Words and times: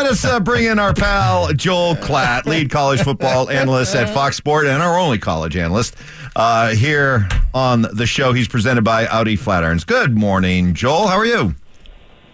Let 0.00 0.12
us 0.12 0.24
uh, 0.24 0.40
bring 0.40 0.64
in 0.64 0.78
our 0.78 0.94
pal 0.94 1.52
Joel 1.52 1.94
Klatt, 1.94 2.46
lead 2.46 2.70
college 2.70 3.02
football 3.02 3.50
analyst 3.50 3.94
at 3.94 4.08
Fox 4.14 4.34
Sport 4.34 4.66
and 4.66 4.82
our 4.82 4.98
only 4.98 5.18
college 5.18 5.58
analyst 5.58 5.94
uh, 6.34 6.70
here 6.70 7.28
on 7.52 7.82
the 7.82 8.06
show. 8.06 8.32
He's 8.32 8.48
presented 8.48 8.82
by 8.82 9.06
Audi 9.08 9.36
Flatirons. 9.36 9.86
Good 9.86 10.16
morning, 10.16 10.72
Joel. 10.72 11.06
How 11.06 11.18
are 11.18 11.26
you? 11.26 11.54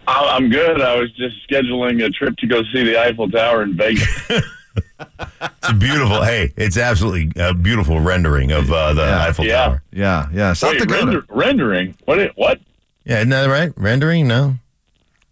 I'm 0.06 0.48
good. 0.48 0.80
I 0.80 0.94
was 0.96 1.10
just 1.16 1.34
scheduling 1.50 2.04
a 2.06 2.10
trip 2.10 2.36
to 2.36 2.46
go 2.46 2.62
see 2.72 2.84
the 2.84 3.00
Eiffel 3.00 3.28
Tower 3.28 3.62
in 3.64 3.76
Vegas. 3.76 4.06
It's 5.40 5.70
a 5.70 5.74
beautiful. 5.74 6.22
hey, 6.22 6.52
it's 6.56 6.76
absolutely 6.76 7.32
a 7.42 7.52
beautiful 7.54 7.98
rendering 7.98 8.52
of 8.52 8.70
uh, 8.70 8.92
the 8.92 9.02
Yeah. 9.02 9.22
Eiffel 9.24 9.44
Yeah. 9.46 9.64
Tower. 9.64 9.82
Yeah, 9.92 10.28
yeah. 10.32 10.52
South 10.52 10.72
Wait, 10.72 10.80
Dakota. 10.80 11.06
render, 11.06 11.24
rendering? 11.30 11.96
What? 12.04 12.30
What? 12.36 12.60
Yeah, 13.04 13.16
isn't 13.18 13.30
that 13.30 13.46
right? 13.46 13.72
Rendering? 13.76 14.28
No. 14.28 14.56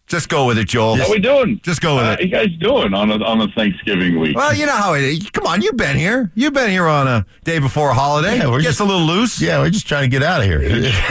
Just 0.07 0.29
go 0.29 0.47
with 0.47 0.59
it, 0.59 0.69
Joel. 0.69 0.93
What 0.99 1.09
are 1.09 1.11
we 1.11 1.19
doing? 1.19 1.61
Just 1.63 1.81
go 1.81 1.97
with 1.97 2.05
How 2.05 2.13
it. 2.13 2.21
you 2.21 2.29
guys 2.29 2.49
doing 2.61 2.93
on 2.93 3.11
a, 3.11 3.25
on 3.25 3.41
a 3.41 3.49
Thanksgiving 3.53 4.21
week? 4.21 4.37
Well, 4.37 4.55
you 4.55 4.67
know 4.67 4.73
how 4.77 4.93
it 4.95 5.03
is. 5.03 5.31
Come 5.31 5.47
on, 5.47 5.63
you've 5.63 5.79
been 5.79 5.97
here. 5.97 6.31
You've 6.35 6.53
been 6.53 6.71
here 6.71 6.87
on 6.87 7.09
a 7.09 7.25
day 7.45 7.59
before 7.59 7.89
a 7.91 7.95
holiday. 7.95 8.37
Yeah, 8.37 8.49
we're 8.51 8.59
Gets 8.61 8.79
just- 8.79 8.81
a 8.81 8.85
little 8.85 9.07
loose. 9.07 9.41
Yeah, 9.41 9.61
we're 9.61 9.71
just 9.71 9.89
trying 9.89 10.03
to 10.03 10.09
get 10.09 10.23
out 10.23 10.41
of 10.41 10.47
here. 10.47 10.93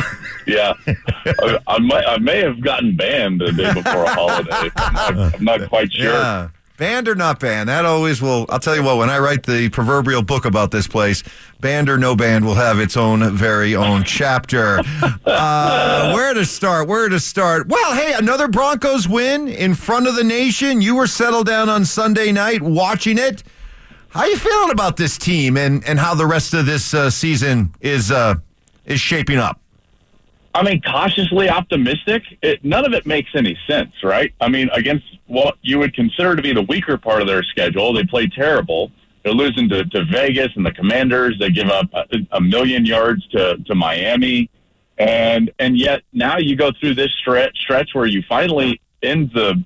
Yeah, 0.46 0.74
I, 0.86 1.58
I, 1.68 1.80
might, 1.80 2.04
I 2.06 2.18
may 2.18 2.42
have 2.42 2.60
gotten 2.60 2.98
banned 2.98 3.40
the 3.40 3.54
day 3.54 3.74
before 3.74 4.04
a 4.04 4.10
holiday. 4.14 4.70
I'm 4.76 4.94
not, 5.16 5.36
I'm 5.36 5.44
not 5.46 5.70
quite 5.70 5.94
sure. 5.94 6.12
Yeah. 6.12 6.50
Banned 6.78 7.08
or 7.08 7.14
not 7.14 7.40
banned, 7.40 7.70
that 7.70 7.86
always 7.86 8.20
will. 8.20 8.48
I'll 8.50 8.60
tell 8.60 8.76
you 8.76 8.82
what, 8.82 8.98
when 8.98 9.10
I 9.10 9.20
write 9.20 9.44
the 9.44 9.70
proverbial 9.70 10.24
book 10.24 10.44
about 10.46 10.72
this 10.72 10.88
place, 10.88 11.22
banned 11.60 11.88
or 11.88 12.00
no 12.00 12.16
banned 12.16 12.46
will 12.46 12.56
have 12.56 12.80
its 12.80 12.98
own 12.98 13.36
very 13.36 13.76
own 13.76 14.04
chapter. 14.06 14.80
Uh, 15.24 16.14
where 16.14 16.34
to 16.34 16.44
start? 16.46 16.88
Where 16.88 17.10
to 17.10 17.20
start? 17.20 17.68
Well, 17.68 17.94
hey, 17.94 18.14
another 18.14 18.48
Broncos 18.48 19.08
win 19.08 19.48
in 19.48 19.76
front 19.76 20.08
of 20.08 20.16
the 20.16 20.24
nation. 20.24 20.82
You 20.82 20.96
were 20.96 21.06
settled 21.08 21.46
down 21.46 21.70
on 21.70 21.86
Sunday 21.86 22.32
night 22.32 22.64
watching 22.64 23.20
it. 23.20 23.44
How 24.10 24.26
you 24.26 24.38
feeling 24.38 24.72
about 24.72 24.98
this 24.98 25.18
team 25.18 25.58
and, 25.58 25.84
and 25.86 26.00
how 26.00 26.16
the 26.16 26.26
rest 26.26 26.56
of 26.56 26.66
this 26.66 26.94
uh, 26.94 27.12
season 27.12 27.74
is 27.82 28.12
uh, 28.12 28.36
is 28.86 29.00
shaping 29.00 29.38
up? 29.38 29.63
I 30.56 30.64
mean, 30.64 30.82
cautiously 30.82 31.50
optimistic. 31.50 32.24
It, 32.42 32.64
none 32.64 32.86
of 32.86 32.94
it 32.94 33.06
makes 33.06 33.32
any 33.36 33.58
sense, 33.68 33.92
right? 34.04 34.34
I 34.40 34.50
mean, 34.50 34.70
against 34.74 35.06
what 35.28 35.56
you 35.62 35.80
would 35.80 35.96
consider 35.96 36.36
to 36.36 36.42
be 36.42 36.54
the 36.54 36.62
weaker 36.62 36.98
part 36.98 37.22
of 37.22 37.28
their 37.28 37.44
schedule, 37.44 37.94
they 37.94 38.04
play 38.04 38.28
terrible. 38.28 38.92
They're 39.24 39.34
losing 39.34 39.68
to, 39.70 39.86
to 39.86 40.06
Vegas 40.06 40.50
and 40.56 40.66
the 40.66 40.72
Commanders. 40.72 41.40
They 41.40 41.50
give 41.50 41.70
up 41.70 41.88
a, 41.94 42.06
a 42.34 42.42
million 42.42 42.86
yards 42.86 43.26
to, 43.30 43.58
to 43.58 43.76
Miami, 43.76 44.50
and 44.98 45.50
and 45.60 45.78
yet 45.78 46.04
now 46.12 46.38
you 46.38 46.56
go 46.56 46.72
through 46.80 46.96
this 46.96 47.12
stretch 47.14 47.58
stretch 47.58 47.92
where 47.94 48.06
you 48.06 48.22
finally 48.28 48.80
end 49.02 49.32
the 49.34 49.64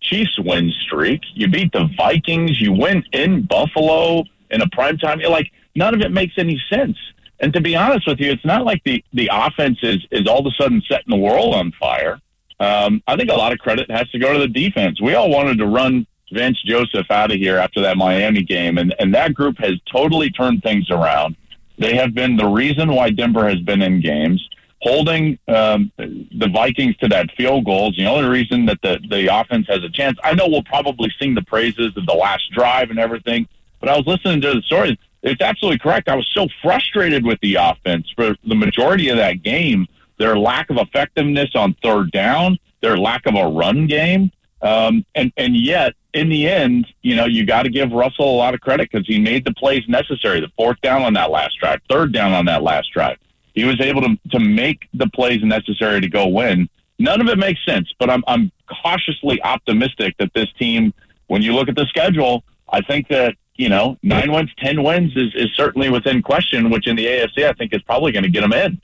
Chiefs 0.00 0.38
win 0.38 0.70
streak. 0.82 1.22
You 1.34 1.48
beat 1.48 1.72
the 1.72 1.88
Vikings. 1.96 2.60
You 2.60 2.72
win 2.72 3.02
in 3.12 3.42
Buffalo 3.42 4.24
in 4.50 4.60
a 4.62 4.68
prime 4.68 4.98
time. 4.98 5.20
You're 5.20 5.30
like 5.30 5.50
none 5.74 5.94
of 5.94 6.00
it 6.00 6.12
makes 6.12 6.34
any 6.38 6.62
sense. 6.70 6.96
And 7.40 7.52
to 7.52 7.60
be 7.60 7.76
honest 7.76 8.06
with 8.06 8.20
you, 8.20 8.30
it's 8.30 8.44
not 8.44 8.64
like 8.64 8.82
the 8.84 9.04
the 9.12 9.28
offense 9.32 9.78
is 9.82 10.06
is 10.10 10.26
all 10.26 10.40
of 10.40 10.46
a 10.46 10.62
sudden 10.62 10.82
setting 10.88 11.10
the 11.10 11.16
world 11.16 11.54
on 11.54 11.72
fire. 11.72 12.20
Um, 12.60 13.02
I 13.06 13.16
think 13.16 13.30
a 13.30 13.34
lot 13.34 13.52
of 13.52 13.58
credit 13.58 13.90
has 13.90 14.08
to 14.10 14.18
go 14.18 14.32
to 14.32 14.38
the 14.38 14.48
defense. 14.48 15.00
We 15.00 15.14
all 15.14 15.30
wanted 15.30 15.58
to 15.58 15.66
run 15.66 16.06
Vance 16.32 16.62
Joseph 16.62 17.10
out 17.10 17.32
of 17.32 17.38
here 17.38 17.58
after 17.58 17.80
that 17.82 17.96
Miami 17.96 18.42
game, 18.42 18.78
and 18.78 18.94
and 18.98 19.14
that 19.14 19.34
group 19.34 19.58
has 19.58 19.74
totally 19.90 20.30
turned 20.30 20.62
things 20.62 20.90
around. 20.90 21.36
They 21.78 21.96
have 21.96 22.14
been 22.14 22.36
the 22.36 22.46
reason 22.46 22.92
why 22.92 23.10
Denver 23.10 23.48
has 23.48 23.60
been 23.60 23.82
in 23.82 24.00
games. 24.00 24.48
Holding 24.82 25.38
um, 25.48 25.90
the 25.96 26.50
Vikings 26.52 26.94
to 26.98 27.08
that 27.08 27.30
field 27.36 27.64
goal 27.64 27.90
is 27.90 27.96
the 27.96 28.04
only 28.04 28.28
reason 28.28 28.66
that 28.66 28.78
the, 28.82 29.00
the 29.08 29.34
offense 29.34 29.66
has 29.66 29.82
a 29.82 29.88
chance. 29.88 30.18
I 30.22 30.34
know 30.34 30.46
we'll 30.46 30.62
probably 30.62 31.10
sing 31.18 31.34
the 31.34 31.42
praises 31.42 31.96
of 31.96 32.04
the 32.04 32.12
last 32.12 32.42
drive 32.52 32.90
and 32.90 32.98
everything, 32.98 33.48
but 33.80 33.88
I 33.88 33.96
was 33.96 34.06
listening 34.06 34.42
to 34.42 34.52
the 34.52 34.60
story. 34.62 34.98
It's 35.24 35.40
absolutely 35.40 35.78
correct. 35.78 36.08
I 36.08 36.16
was 36.16 36.28
so 36.32 36.46
frustrated 36.62 37.24
with 37.24 37.40
the 37.40 37.54
offense 37.54 38.12
for 38.14 38.36
the 38.46 38.54
majority 38.54 39.08
of 39.08 39.16
that 39.16 39.42
game. 39.42 39.86
Their 40.18 40.38
lack 40.38 40.70
of 40.70 40.76
effectiveness 40.76 41.50
on 41.54 41.74
third 41.82 42.12
down, 42.12 42.58
their 42.82 42.96
lack 42.96 43.26
of 43.26 43.34
a 43.34 43.48
run 43.48 43.86
game, 43.86 44.30
um, 44.62 45.04
and 45.14 45.32
and 45.36 45.56
yet 45.56 45.94
in 46.12 46.28
the 46.28 46.46
end, 46.46 46.86
you 47.02 47.16
know, 47.16 47.24
you 47.24 47.44
got 47.44 47.64
to 47.64 47.70
give 47.70 47.90
Russell 47.90 48.30
a 48.30 48.36
lot 48.36 48.54
of 48.54 48.60
credit 48.60 48.90
because 48.92 49.06
he 49.06 49.18
made 49.18 49.44
the 49.44 49.52
plays 49.54 49.82
necessary. 49.88 50.40
The 50.40 50.52
fourth 50.56 50.80
down 50.82 51.02
on 51.02 51.14
that 51.14 51.30
last 51.30 51.58
drive, 51.58 51.80
third 51.88 52.12
down 52.12 52.32
on 52.32 52.44
that 52.44 52.62
last 52.62 52.92
drive, 52.92 53.16
he 53.54 53.64
was 53.64 53.80
able 53.80 54.02
to 54.02 54.16
to 54.30 54.38
make 54.38 54.88
the 54.92 55.08
plays 55.08 55.42
necessary 55.42 56.00
to 56.02 56.08
go 56.08 56.28
win. 56.28 56.68
None 56.98 57.20
of 57.20 57.28
it 57.28 57.38
makes 57.38 57.64
sense, 57.64 57.92
but 57.98 58.10
I'm 58.10 58.22
I'm 58.26 58.52
cautiously 58.82 59.42
optimistic 59.42 60.16
that 60.18 60.32
this 60.34 60.52
team, 60.58 60.92
when 61.26 61.42
you 61.42 61.54
look 61.54 61.68
at 61.68 61.76
the 61.76 61.86
schedule, 61.86 62.44
I 62.68 62.82
think 62.82 63.08
that 63.08 63.34
you 63.56 63.68
know 63.68 63.96
nine 64.02 64.32
wins, 64.32 64.50
ten 64.58 64.82
wins 64.82 65.12
is 65.16 65.32
is 65.34 65.48
certainly 65.56 65.90
within 65.90 66.22
question. 66.22 66.70
Which 66.70 66.86
in 66.86 66.96
the 66.96 67.06
AFC, 67.06 67.44
I 67.48 67.52
think 67.52 67.72
is 67.74 67.82
probably 67.82 68.12
going 68.12 68.24
to 68.24 68.30
get 68.30 68.40
them 68.42 68.52
in. 68.52 68.80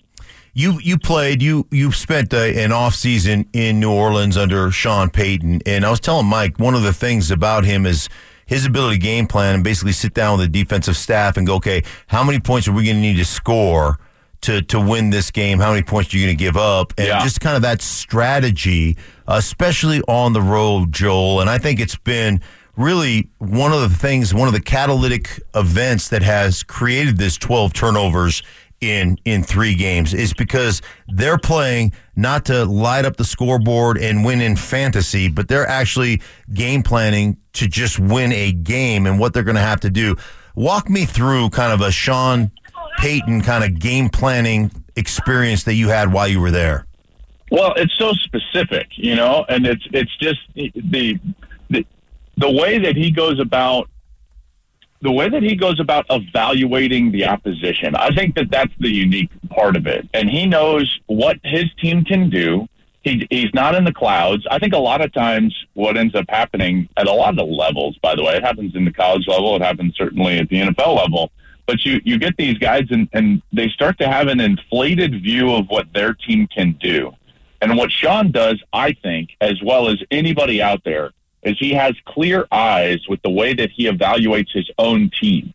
You 0.52 0.78
you 0.82 0.98
played 0.98 1.42
you 1.42 1.66
you 1.70 1.92
spent 1.92 2.34
uh, 2.34 2.38
an 2.38 2.72
off 2.72 2.94
season 2.94 3.46
in 3.52 3.78
New 3.80 3.92
Orleans 3.92 4.36
under 4.36 4.70
Sean 4.70 5.08
Payton, 5.10 5.60
and 5.66 5.84
I 5.84 5.90
was 5.90 6.00
telling 6.00 6.26
Mike 6.26 6.58
one 6.58 6.74
of 6.74 6.82
the 6.82 6.92
things 6.92 7.30
about 7.30 7.64
him 7.64 7.86
is 7.86 8.08
his 8.46 8.66
ability 8.66 8.96
to 8.96 9.00
game 9.00 9.28
plan 9.28 9.54
and 9.54 9.62
basically 9.62 9.92
sit 9.92 10.12
down 10.12 10.36
with 10.36 10.50
the 10.52 10.64
defensive 10.64 10.96
staff 10.96 11.36
and 11.36 11.46
go, 11.46 11.54
okay, 11.54 11.82
how 12.08 12.24
many 12.24 12.40
points 12.40 12.66
are 12.66 12.72
we 12.72 12.82
going 12.84 12.96
to 12.96 13.00
need 13.00 13.16
to 13.16 13.24
score 13.24 14.00
to 14.40 14.60
to 14.62 14.80
win 14.80 15.10
this 15.10 15.30
game? 15.30 15.60
How 15.60 15.70
many 15.70 15.84
points 15.84 16.12
are 16.12 16.16
you 16.18 16.26
going 16.26 16.36
to 16.36 16.44
give 16.44 16.56
up? 16.56 16.92
And 16.98 17.06
Yeah. 17.06 17.22
just 17.22 17.40
kind 17.40 17.54
of 17.54 17.62
that 17.62 17.80
strategy, 17.80 18.96
especially 19.28 20.00
on 20.08 20.32
the 20.32 20.42
road, 20.42 20.92
Joel. 20.92 21.40
And 21.40 21.48
I 21.48 21.58
think 21.58 21.78
it's 21.78 21.96
been 21.96 22.40
really 22.76 23.28
one 23.38 23.72
of 23.72 23.80
the 23.80 23.96
things, 23.96 24.34
one 24.34 24.48
of 24.48 24.54
the 24.54 24.60
catalytic 24.60 25.40
events 25.54 26.08
that 26.08 26.22
has 26.22 26.62
created 26.62 27.18
this 27.18 27.36
12 27.36 27.72
turnovers 27.72 28.42
in 28.80 29.18
in 29.24 29.42
three 29.42 29.74
games 29.74 30.14
is 30.14 30.32
because 30.32 30.80
they're 31.08 31.38
playing 31.38 31.92
not 32.16 32.46
to 32.46 32.64
light 32.64 33.04
up 33.04 33.16
the 33.16 33.24
scoreboard 33.24 33.98
and 33.98 34.24
win 34.24 34.40
in 34.40 34.56
fantasy, 34.56 35.28
but 35.28 35.48
they're 35.48 35.68
actually 35.68 36.20
game 36.54 36.82
planning 36.82 37.36
to 37.52 37.66
just 37.66 37.98
win 37.98 38.32
a 38.32 38.52
game 38.52 39.06
and 39.06 39.18
what 39.18 39.34
they're 39.34 39.42
going 39.42 39.56
to 39.56 39.60
have 39.60 39.80
to 39.80 39.90
do. 39.90 40.16
Walk 40.54 40.88
me 40.88 41.04
through 41.04 41.50
kind 41.50 41.72
of 41.72 41.80
a 41.80 41.90
Sean 41.90 42.50
Payton 42.98 43.42
kind 43.42 43.64
of 43.64 43.78
game 43.78 44.08
planning 44.08 44.70
experience 44.96 45.64
that 45.64 45.74
you 45.74 45.88
had 45.88 46.12
while 46.12 46.28
you 46.28 46.40
were 46.40 46.50
there. 46.50 46.86
Well, 47.50 47.74
it's 47.76 47.96
so 47.98 48.12
specific, 48.12 48.88
you 48.94 49.16
know, 49.16 49.44
and 49.48 49.66
it's 49.66 49.86
it's 49.92 50.16
just 50.18 50.40
the 50.54 51.18
the 52.40 52.50
way 52.50 52.78
that 52.78 52.96
he 52.96 53.10
goes 53.10 53.38
about 53.38 53.88
the 55.02 55.10
way 55.10 55.30
that 55.30 55.42
he 55.42 55.56
goes 55.56 55.80
about 55.80 56.04
evaluating 56.10 57.10
the 57.10 57.24
opposition. 57.24 57.94
I 57.94 58.14
think 58.14 58.34
that 58.34 58.50
that's 58.50 58.72
the 58.80 58.90
unique 58.90 59.30
part 59.48 59.74
of 59.76 59.86
it, 59.86 60.06
and 60.12 60.28
he 60.28 60.46
knows 60.46 61.00
what 61.06 61.38
his 61.42 61.72
team 61.80 62.04
can 62.04 62.28
do. 62.28 62.66
He, 63.02 63.26
he's 63.30 63.52
not 63.54 63.74
in 63.74 63.84
the 63.84 63.94
clouds. 63.94 64.46
I 64.50 64.58
think 64.58 64.74
a 64.74 64.78
lot 64.78 65.00
of 65.00 65.10
times 65.14 65.56
what 65.72 65.96
ends 65.96 66.14
up 66.14 66.26
happening 66.28 66.86
at 66.98 67.06
a 67.06 67.12
lot 67.12 67.30
of 67.30 67.36
the 67.36 67.44
levels, 67.44 67.96
by 68.02 68.14
the 68.14 68.22
way, 68.22 68.36
it 68.36 68.42
happens 68.42 68.76
in 68.76 68.84
the 68.84 68.92
college 68.92 69.26
level, 69.26 69.56
it 69.56 69.62
happens 69.62 69.96
certainly 69.96 70.38
at 70.38 70.50
the 70.50 70.60
NFL 70.60 70.96
level. 70.98 71.32
But 71.66 71.82
you, 71.86 72.02
you 72.04 72.18
get 72.18 72.36
these 72.36 72.58
guys 72.58 72.84
and, 72.90 73.08
and 73.14 73.40
they 73.54 73.68
start 73.68 73.96
to 74.00 74.06
have 74.06 74.28
an 74.28 74.38
inflated 74.38 75.22
view 75.22 75.54
of 75.54 75.68
what 75.68 75.90
their 75.94 76.12
team 76.12 76.46
can 76.46 76.72
do. 76.72 77.14
And 77.62 77.78
what 77.78 77.90
Sean 77.90 78.32
does, 78.32 78.62
I 78.72 78.92
think, 78.92 79.30
as 79.40 79.62
well 79.62 79.88
as 79.88 80.02
anybody 80.10 80.60
out 80.60 80.84
there, 80.84 81.12
is 81.42 81.56
he 81.58 81.72
has 81.72 81.94
clear 82.06 82.46
eyes 82.50 83.06
with 83.08 83.20
the 83.22 83.30
way 83.30 83.54
that 83.54 83.70
he 83.70 83.84
evaluates 83.84 84.52
his 84.52 84.70
own 84.78 85.10
team. 85.20 85.54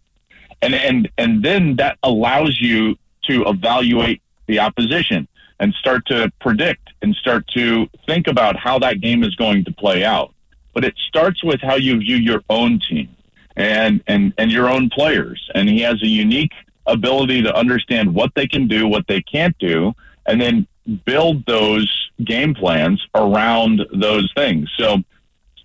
And 0.62 0.74
and 0.74 1.10
and 1.18 1.44
then 1.44 1.76
that 1.76 1.98
allows 2.04 2.60
you 2.60 2.98
to 3.24 3.44
evaluate 3.46 4.22
the 4.48 4.60
opposition 4.60 5.28
and 5.60 5.74
start 5.74 6.06
to 6.08 6.32
predict 6.40 6.90
and 7.02 7.16
start 7.16 7.48
to 7.50 7.88
think 8.06 8.28
about 8.28 8.56
how 8.56 8.80
that 8.80 9.02
game 9.02 9.24
is 9.24 9.36
going 9.36 9.64
to 9.66 9.72
play 9.72 10.04
out. 10.04 10.34
But 10.74 10.84
it 10.84 10.96
starts 11.08 11.44
with 11.44 11.62
how 11.62 11.76
you 11.76 11.98
view 12.00 12.18
your 12.18 12.42
own 12.50 12.80
team 12.80 13.16
and 13.56 14.02
and 14.08 14.34
and 14.38 14.52
your 14.52 14.70
own 14.70 14.90
players. 14.90 15.50
And 15.54 15.70
he 15.70 15.82
has 15.82 16.02
a 16.02 16.08
unique 16.08 16.54
ability 16.88 17.42
to 17.44 17.56
understand 17.56 18.14
what 18.14 18.32
they 18.36 18.48
can 18.48 18.68
do, 18.68 18.88
what 18.88 19.08
they 19.08 19.22
can't 19.22 19.58
do, 19.58 19.94
and 20.26 20.40
then 20.40 20.68
build 21.06 21.46
those 21.46 22.10
game 22.24 22.54
plans 22.54 23.06
around 23.16 23.82
those 23.94 24.32
things. 24.36 24.72
So 24.78 25.04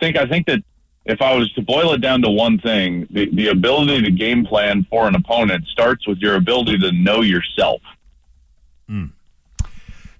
think 0.00 0.16
I 0.16 0.26
think 0.26 0.46
that 0.46 0.62
if 1.06 1.22
I 1.22 1.34
was 1.34 1.52
to 1.52 1.62
boil 1.62 1.92
it 1.94 2.00
down 2.00 2.22
to 2.22 2.30
one 2.30 2.58
thing, 2.58 3.06
the, 3.10 3.30
the 3.34 3.48
ability 3.48 4.02
to 4.02 4.10
game 4.10 4.44
plan 4.44 4.86
for 4.90 5.06
an 5.06 5.14
opponent 5.14 5.66
starts 5.68 6.06
with 6.06 6.18
your 6.18 6.36
ability 6.36 6.78
to 6.78 6.92
know 6.92 7.20
yourself. 7.20 7.80
Hmm. 8.88 9.06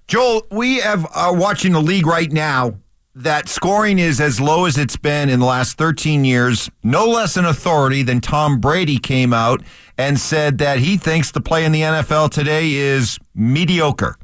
Joel, 0.07 0.45
we 0.51 0.79
have 0.79 1.05
are 1.13 1.35
watching 1.35 1.73
a 1.73 1.79
league 1.79 2.05
right 2.05 2.31
now 2.31 2.75
that 3.15 3.49
scoring 3.49 3.99
is 3.99 4.21
as 4.21 4.39
low 4.39 4.65
as 4.65 4.77
it's 4.77 4.95
been 4.95 5.29
in 5.29 5.39
the 5.39 5.45
last 5.45 5.77
13 5.77 6.23
years. 6.23 6.69
No 6.83 7.05
less 7.05 7.37
an 7.37 7.45
authority 7.45 8.03
than 8.03 8.21
Tom 8.21 8.59
Brady 8.59 8.97
came 8.97 9.33
out 9.33 9.61
and 9.97 10.19
said 10.19 10.57
that 10.59 10.79
he 10.79 10.97
thinks 10.97 11.31
the 11.31 11.41
play 11.41 11.65
in 11.65 11.71
the 11.71 11.81
NFL 11.81 12.31
today 12.31 12.71
is 12.71 13.17
mediocre. 13.35 14.15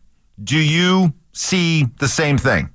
Do 0.41 0.57
you 0.57 1.13
see 1.33 1.85
the 1.99 2.07
same 2.07 2.37
thing? 2.37 2.69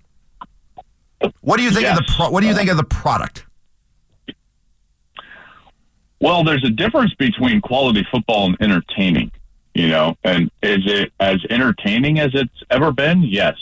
What 1.41 1.57
do 1.59 1.63
you 1.63 1.71
think 1.71 1.89
of 1.89 1.97
the 1.97 2.05
pro- 2.17 2.31
What 2.31 2.41
do 2.41 2.47
you 2.47 2.55
think 2.55 2.71
of 2.71 2.77
the 2.77 2.85
product? 2.85 3.47
Well, 6.21 6.45
there's 6.45 6.65
a 6.65 6.71
difference 6.71 7.15
between 7.15 7.61
quality 7.61 8.07
football 8.11 8.47
and 8.47 8.57
entertaining, 8.61 9.33
you 9.75 9.89
know, 9.89 10.17
and 10.23 10.51
is 10.63 10.81
it 10.87 11.13
as 11.19 11.39
entertaining 11.51 12.21
as 12.21 12.31
it's 12.35 12.63
ever 12.71 12.93
been? 12.93 13.23
Yes. 13.23 13.57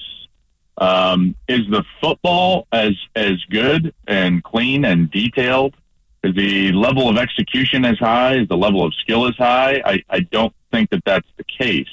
Um, 0.77 1.35
is 1.49 1.61
the 1.71 1.85
football 2.01 2.67
as 2.73 2.93
as 3.17 3.43
good 3.51 3.95
and 4.07 4.43
clean 4.45 4.85
and 4.85 5.11
detailed? 5.11 5.75
Is 6.23 6.35
the 6.35 6.73
level 6.73 7.09
of 7.09 7.17
execution 7.17 7.85
as 7.87 7.99
high? 7.99 8.37
Is 8.37 8.49
the 8.49 8.57
level 8.57 8.85
of 8.85 8.95
skill 8.95 9.27
as 9.27 9.37
high? 9.37 9.83
I, 9.85 10.03
I 10.11 10.21
don't 10.21 10.55
think 10.71 10.91
that 10.91 11.03
that's 11.07 11.29
the 11.39 11.45
case. 11.45 11.89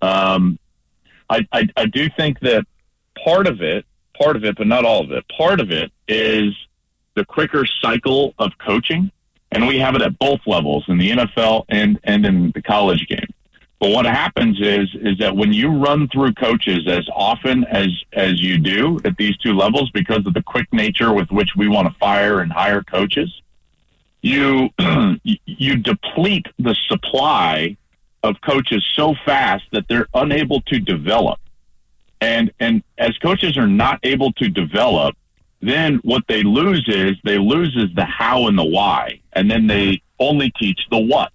Um, 0.00 0.58
I, 1.28 1.46
I 1.52 1.68
I 1.76 1.86
do 1.86 2.08
think 2.16 2.40
that 2.40 2.64
part 3.22 3.46
of 3.46 3.60
it, 3.60 3.84
part 4.20 4.36
of 4.36 4.44
it, 4.44 4.56
but 4.56 4.66
not 4.66 4.84
all 4.84 5.02
of 5.02 5.10
it. 5.10 5.24
Part 5.36 5.60
of 5.60 5.70
it 5.70 5.90
is 6.08 6.54
the 7.14 7.24
quicker 7.24 7.64
cycle 7.66 8.34
of 8.38 8.52
coaching, 8.58 9.10
and 9.52 9.66
we 9.66 9.78
have 9.78 9.94
it 9.94 10.02
at 10.02 10.18
both 10.18 10.40
levels 10.46 10.84
in 10.88 10.98
the 10.98 11.10
NFL 11.10 11.64
and 11.68 11.98
and 12.04 12.24
in 12.26 12.50
the 12.52 12.62
college 12.62 13.06
game. 13.08 13.28
But 13.80 13.90
what 13.90 14.04
happens 14.04 14.60
is 14.60 14.88
is 14.94 15.18
that 15.18 15.34
when 15.34 15.52
you 15.52 15.70
run 15.70 16.06
through 16.08 16.34
coaches 16.34 16.86
as 16.86 17.08
often 17.14 17.64
as 17.64 17.88
as 18.12 18.40
you 18.40 18.58
do 18.58 19.00
at 19.04 19.16
these 19.16 19.36
two 19.38 19.54
levels, 19.54 19.90
because 19.90 20.26
of 20.26 20.34
the 20.34 20.42
quick 20.42 20.70
nature 20.72 21.12
with 21.12 21.30
which 21.30 21.50
we 21.56 21.66
want 21.66 21.88
to 21.88 21.94
fire 21.98 22.40
and 22.40 22.52
hire 22.52 22.82
coaches, 22.82 23.40
you 24.20 24.68
you 25.24 25.76
deplete 25.76 26.46
the 26.58 26.76
supply 26.88 27.76
of 28.22 28.36
coaches 28.42 28.84
so 28.94 29.14
fast 29.24 29.64
that 29.72 29.88
they're 29.88 30.08
unable 30.12 30.60
to 30.62 30.78
develop. 30.78 31.38
And 32.20 32.52
and 32.60 32.82
as 32.98 33.16
coaches 33.18 33.56
are 33.56 33.66
not 33.66 33.98
able 34.02 34.32
to 34.34 34.48
develop, 34.48 35.16
then 35.62 35.96
what 36.02 36.24
they 36.28 36.42
lose 36.42 36.84
is 36.86 37.16
they 37.24 37.38
lose 37.38 37.74
is 37.76 37.94
the 37.94 38.04
how 38.04 38.46
and 38.46 38.58
the 38.58 38.64
why, 38.64 39.20
and 39.32 39.50
then 39.50 39.66
they 39.66 40.02
only 40.18 40.50
teach 40.58 40.80
the 40.90 40.98
what. 40.98 41.32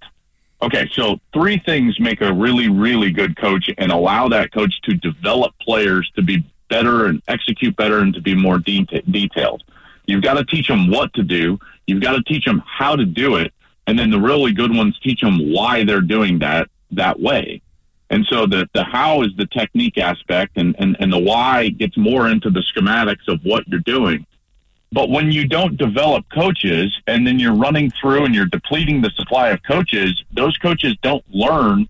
Okay, 0.62 0.90
so 0.94 1.20
three 1.34 1.60
things 1.60 2.00
make 2.00 2.22
a 2.22 2.34
really, 2.34 2.70
really 2.70 3.12
good 3.12 3.36
coach 3.38 3.70
and 3.78 3.92
allow 3.92 4.30
that 4.30 4.54
coach 4.54 4.80
to 4.84 4.94
develop 4.96 5.54
players 5.60 6.10
to 6.16 6.22
be 6.22 6.44
better 6.70 7.06
and 7.06 7.22
execute 7.28 7.76
better 7.76 8.00
and 8.00 8.14
to 8.14 8.22
be 8.22 8.34
more 8.34 8.58
de- 8.58 8.86
detailed. 9.10 9.64
You've 10.06 10.24
got 10.24 10.36
to 10.36 10.46
teach 10.46 10.68
them 10.68 10.90
what 10.90 11.14
to 11.16 11.24
do. 11.24 11.60
You've 11.88 12.02
got 12.02 12.14
to 12.14 12.24
teach 12.24 12.46
them 12.46 12.64
how 12.66 12.96
to 12.96 13.06
do 13.06 13.36
it. 13.36 13.54
And 13.88 14.00
then 14.00 14.10
the 14.10 14.20
really 14.20 14.54
good 14.54 14.76
ones 14.76 14.98
teach 15.00 15.22
them 15.22 15.52
why 15.54 15.84
they're 15.84 16.02
doing 16.02 16.40
that 16.40 16.70
that 16.92 17.20
way. 17.20 17.62
And 18.16 18.26
so 18.28 18.46
the, 18.46 18.66
the 18.74 18.86
how 18.86 19.24
is 19.24 19.36
the 19.36 19.46
technique 19.48 19.98
aspect 19.98 20.54
and, 20.56 20.74
and, 20.80 20.96
and 21.02 21.12
the 21.12 21.20
why 21.20 21.68
gets 21.68 21.98
more 21.98 22.30
into 22.30 22.50
the 22.50 22.62
schematics 22.62 23.28
of 23.28 23.42
what 23.44 23.68
you're 23.68 23.82
doing. 23.82 24.26
But 24.94 25.10
when 25.10 25.34
you 25.34 25.46
don't 25.46 25.76
develop 25.76 26.24
coaches 26.34 26.98
and 27.08 27.28
then 27.28 27.40
you're 27.40 27.54
running 27.54 27.92
through 28.00 28.24
and 28.24 28.34
you're 28.34 28.46
depleting 28.46 29.02
the 29.02 29.10
supply 29.18 29.50
of 29.50 29.62
coaches, 29.64 30.24
those 30.32 30.58
coaches 30.58 30.96
don't 31.02 31.26
learn 31.30 31.90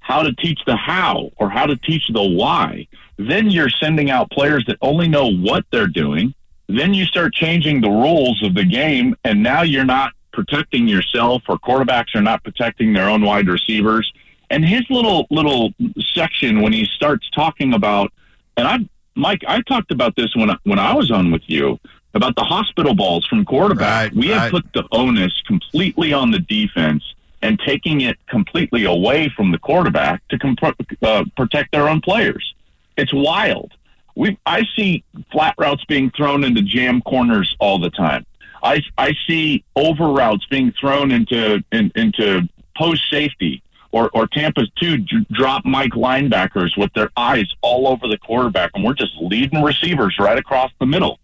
how 0.00 0.24
to 0.24 0.32
teach 0.32 0.58
the 0.66 0.74
how 0.74 1.30
or 1.36 1.48
how 1.48 1.66
to 1.66 1.76
teach 1.76 2.08
the 2.08 2.20
why. 2.20 2.88
Then 3.16 3.48
you're 3.48 3.70
sending 3.70 4.10
out 4.10 4.32
players 4.32 4.64
that 4.66 4.78
only 4.82 5.06
know 5.06 5.30
what 5.30 5.66
they're 5.70 5.86
doing. 5.86 6.34
Then 6.66 6.94
you 6.94 7.04
start 7.04 7.32
changing 7.32 7.80
the 7.80 7.90
rules 7.90 8.42
of 8.42 8.54
the 8.54 8.64
game, 8.64 9.14
and 9.22 9.40
now 9.40 9.62
you're 9.62 9.84
not 9.84 10.14
protecting 10.32 10.88
yourself, 10.88 11.42
or 11.48 11.58
quarterbacks 11.58 12.16
are 12.16 12.22
not 12.22 12.42
protecting 12.42 12.92
their 12.92 13.08
own 13.08 13.22
wide 13.22 13.46
receivers. 13.46 14.12
And 14.50 14.64
his 14.64 14.82
little 14.88 15.26
little 15.30 15.72
section 16.00 16.62
when 16.62 16.72
he 16.72 16.84
starts 16.86 17.28
talking 17.30 17.74
about, 17.74 18.12
and 18.56 18.66
I, 18.66 18.78
Mike, 19.14 19.42
I 19.46 19.60
talked 19.62 19.90
about 19.90 20.16
this 20.16 20.34
when 20.34 20.50
I, 20.50 20.56
when 20.64 20.78
I 20.78 20.94
was 20.94 21.10
on 21.10 21.30
with 21.30 21.42
you 21.46 21.78
about 22.14 22.34
the 22.36 22.44
hospital 22.44 22.94
balls 22.94 23.26
from 23.26 23.44
quarterback. 23.44 24.10
Right, 24.10 24.16
we 24.16 24.28
have 24.28 24.42
right. 24.42 24.50
put 24.50 24.72
the 24.72 24.84
onus 24.92 25.42
completely 25.46 26.12
on 26.12 26.30
the 26.30 26.38
defense 26.38 27.04
and 27.42 27.58
taking 27.60 28.00
it 28.00 28.16
completely 28.26 28.84
away 28.84 29.28
from 29.36 29.52
the 29.52 29.58
quarterback 29.58 30.26
to 30.28 30.38
comp- 30.38 30.76
uh, 31.02 31.24
protect 31.36 31.72
their 31.72 31.88
own 31.88 32.00
players. 32.00 32.54
It's 32.96 33.12
wild. 33.12 33.72
We 34.16 34.36
I 34.46 34.64
see 34.74 35.04
flat 35.30 35.54
routes 35.58 35.84
being 35.84 36.10
thrown 36.10 36.42
into 36.42 36.62
jam 36.62 37.00
corners 37.02 37.54
all 37.60 37.78
the 37.78 37.90
time. 37.90 38.26
I 38.62 38.82
I 38.96 39.14
see 39.26 39.62
over 39.76 40.08
routes 40.08 40.44
being 40.46 40.72
thrown 40.72 41.12
into 41.12 41.62
in, 41.70 41.92
into 41.94 42.48
post 42.76 43.08
safety 43.08 43.62
or 43.92 44.10
or 44.14 44.26
Tampa's 44.26 44.70
two 44.78 44.98
drop 45.30 45.64
Mike 45.64 45.92
linebackers 45.92 46.76
with 46.76 46.92
their 46.94 47.10
eyes 47.16 47.46
all 47.62 47.88
over 47.88 48.06
the 48.08 48.18
quarterback, 48.18 48.70
and 48.74 48.84
we're 48.84 48.94
just 48.94 49.12
leading 49.20 49.62
receivers 49.62 50.16
right 50.18 50.38
across 50.38 50.70
the 50.80 50.86
middle. 50.86 51.18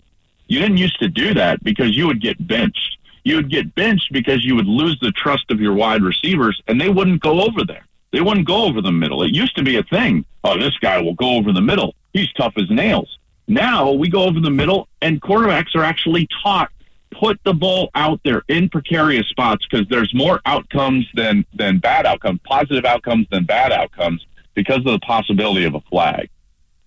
You 0.47 0.61
didn't 0.61 0.77
used 0.77 0.99
to 1.01 1.09
do 1.09 1.35
that 1.35 1.63
because 1.65 1.97
you 1.97 2.07
would 2.07 2.21
get 2.21 2.47
benched. 2.47 2.99
You 3.25 3.37
would 3.37 3.51
get 3.51 3.75
benched 3.75 4.13
because 4.13 4.45
you 4.45 4.55
would 4.55 4.67
lose 4.67 4.99
the 5.01 5.13
trust 5.13 5.51
of 5.51 5.61
your 5.61 5.73
wide 5.73 6.03
receivers 6.03 6.61
and 6.69 6.81
they 6.81 6.91
wouldn't 6.91 7.23
go 7.23 7.41
over 7.41 7.65
there. 7.65 7.87
They 8.13 8.21
wouldn't 8.21 8.47
go 8.47 8.65
over 8.65 8.81
the 8.81 8.93
middle. 8.93 9.23
It 9.23 9.33
used 9.33 9.57
to 9.57 9.65
be 9.65 9.77
a 9.77 9.83
thing. 9.83 10.25
Oh, 10.45 10.59
this 10.59 10.77
guy 10.79 11.01
will 11.01 11.15
go 11.15 11.31
over 11.31 11.53
the 11.53 11.63
middle. 11.63 11.95
He's 12.13 12.31
tough 12.35 12.53
as 12.57 12.71
nails. 12.71 13.19
Now 13.49 13.93
we 13.93 14.09
go 14.09 14.25
over 14.25 14.41
the 14.41 14.51
middle 14.51 14.89
and 15.01 15.21
quarterbacks 15.21 15.75
are 15.75 15.83
actually 15.83 16.29
taught 16.43 16.71
put 17.19 17.41
the 17.45 17.55
ball 17.55 17.91
out 17.95 18.21
there 18.25 18.43
in 18.49 18.69
precarious 18.69 19.27
spots 19.29 19.67
because 19.67 19.87
there's 19.89 20.13
more 20.15 20.41
outcomes 20.47 21.07
than 21.15 21.45
than 21.55 21.79
bad 21.79 22.07
outcomes, 22.07 22.41
positive 22.45 22.85
outcomes 22.85 23.27
than 23.31 23.45
bad 23.45 23.73
outcomes 23.73 24.27
because 24.55 24.79
of 24.79 24.85
the 24.85 25.01
possibility 25.01 25.65
of 25.65 25.75
a 25.75 25.81
flag. 25.83 26.29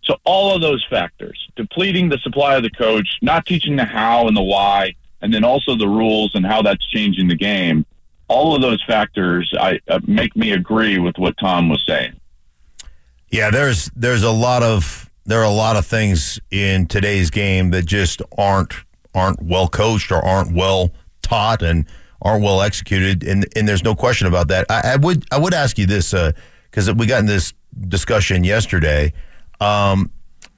So 0.03 0.17
all 0.23 0.55
of 0.55 0.61
those 0.61 0.85
factors, 0.89 1.49
depleting 1.55 2.09
the 2.09 2.17
supply 2.19 2.55
of 2.55 2.63
the 2.63 2.69
coach, 2.69 3.07
not 3.21 3.45
teaching 3.45 3.75
the 3.75 3.83
how 3.83 4.27
and 4.27 4.37
the 4.37 4.41
why, 4.41 4.95
and 5.21 5.33
then 5.33 5.43
also 5.43 5.75
the 5.75 5.87
rules 5.87 6.33
and 6.33 6.45
how 6.45 6.61
that's 6.61 6.85
changing 6.87 7.27
the 7.27 7.35
game. 7.35 7.85
All 8.29 8.55
of 8.55 8.61
those 8.61 8.81
factors 8.85 9.53
I, 9.59 9.79
uh, 9.87 9.99
make 10.05 10.35
me 10.35 10.51
agree 10.51 10.97
with 10.97 11.17
what 11.17 11.37
Tom 11.37 11.69
was 11.69 11.83
saying. 11.85 12.13
Yeah, 13.29 13.49
there's 13.49 13.91
there's 13.95 14.23
a 14.23 14.31
lot 14.31 14.63
of 14.63 15.09
there 15.25 15.41
are 15.41 15.45
a 15.45 15.49
lot 15.49 15.75
of 15.75 15.85
things 15.85 16.39
in 16.51 16.87
today's 16.87 17.29
game 17.29 17.71
that 17.71 17.85
just 17.85 18.21
aren't 18.37 18.73
aren't 19.17 19.41
well 19.41 19.67
coached 19.67 20.11
or 20.11 20.23
aren't 20.23 20.53
well 20.53 20.91
taught 21.21 21.61
and 21.61 21.85
aren't 22.21 22.43
well 22.43 22.61
executed, 22.61 23.23
and 23.23 23.45
and 23.55 23.67
there's 23.67 23.83
no 23.83 23.95
question 23.95 24.27
about 24.27 24.47
that. 24.49 24.65
I, 24.69 24.93
I 24.93 24.95
would 24.95 25.25
I 25.31 25.39
would 25.39 25.53
ask 25.53 25.77
you 25.77 25.85
this 25.85 26.13
because 26.69 26.93
we 26.93 27.05
got 27.05 27.19
in 27.19 27.25
this 27.25 27.53
discussion 27.87 28.43
yesterday, 28.43 29.13
um, 29.59 30.11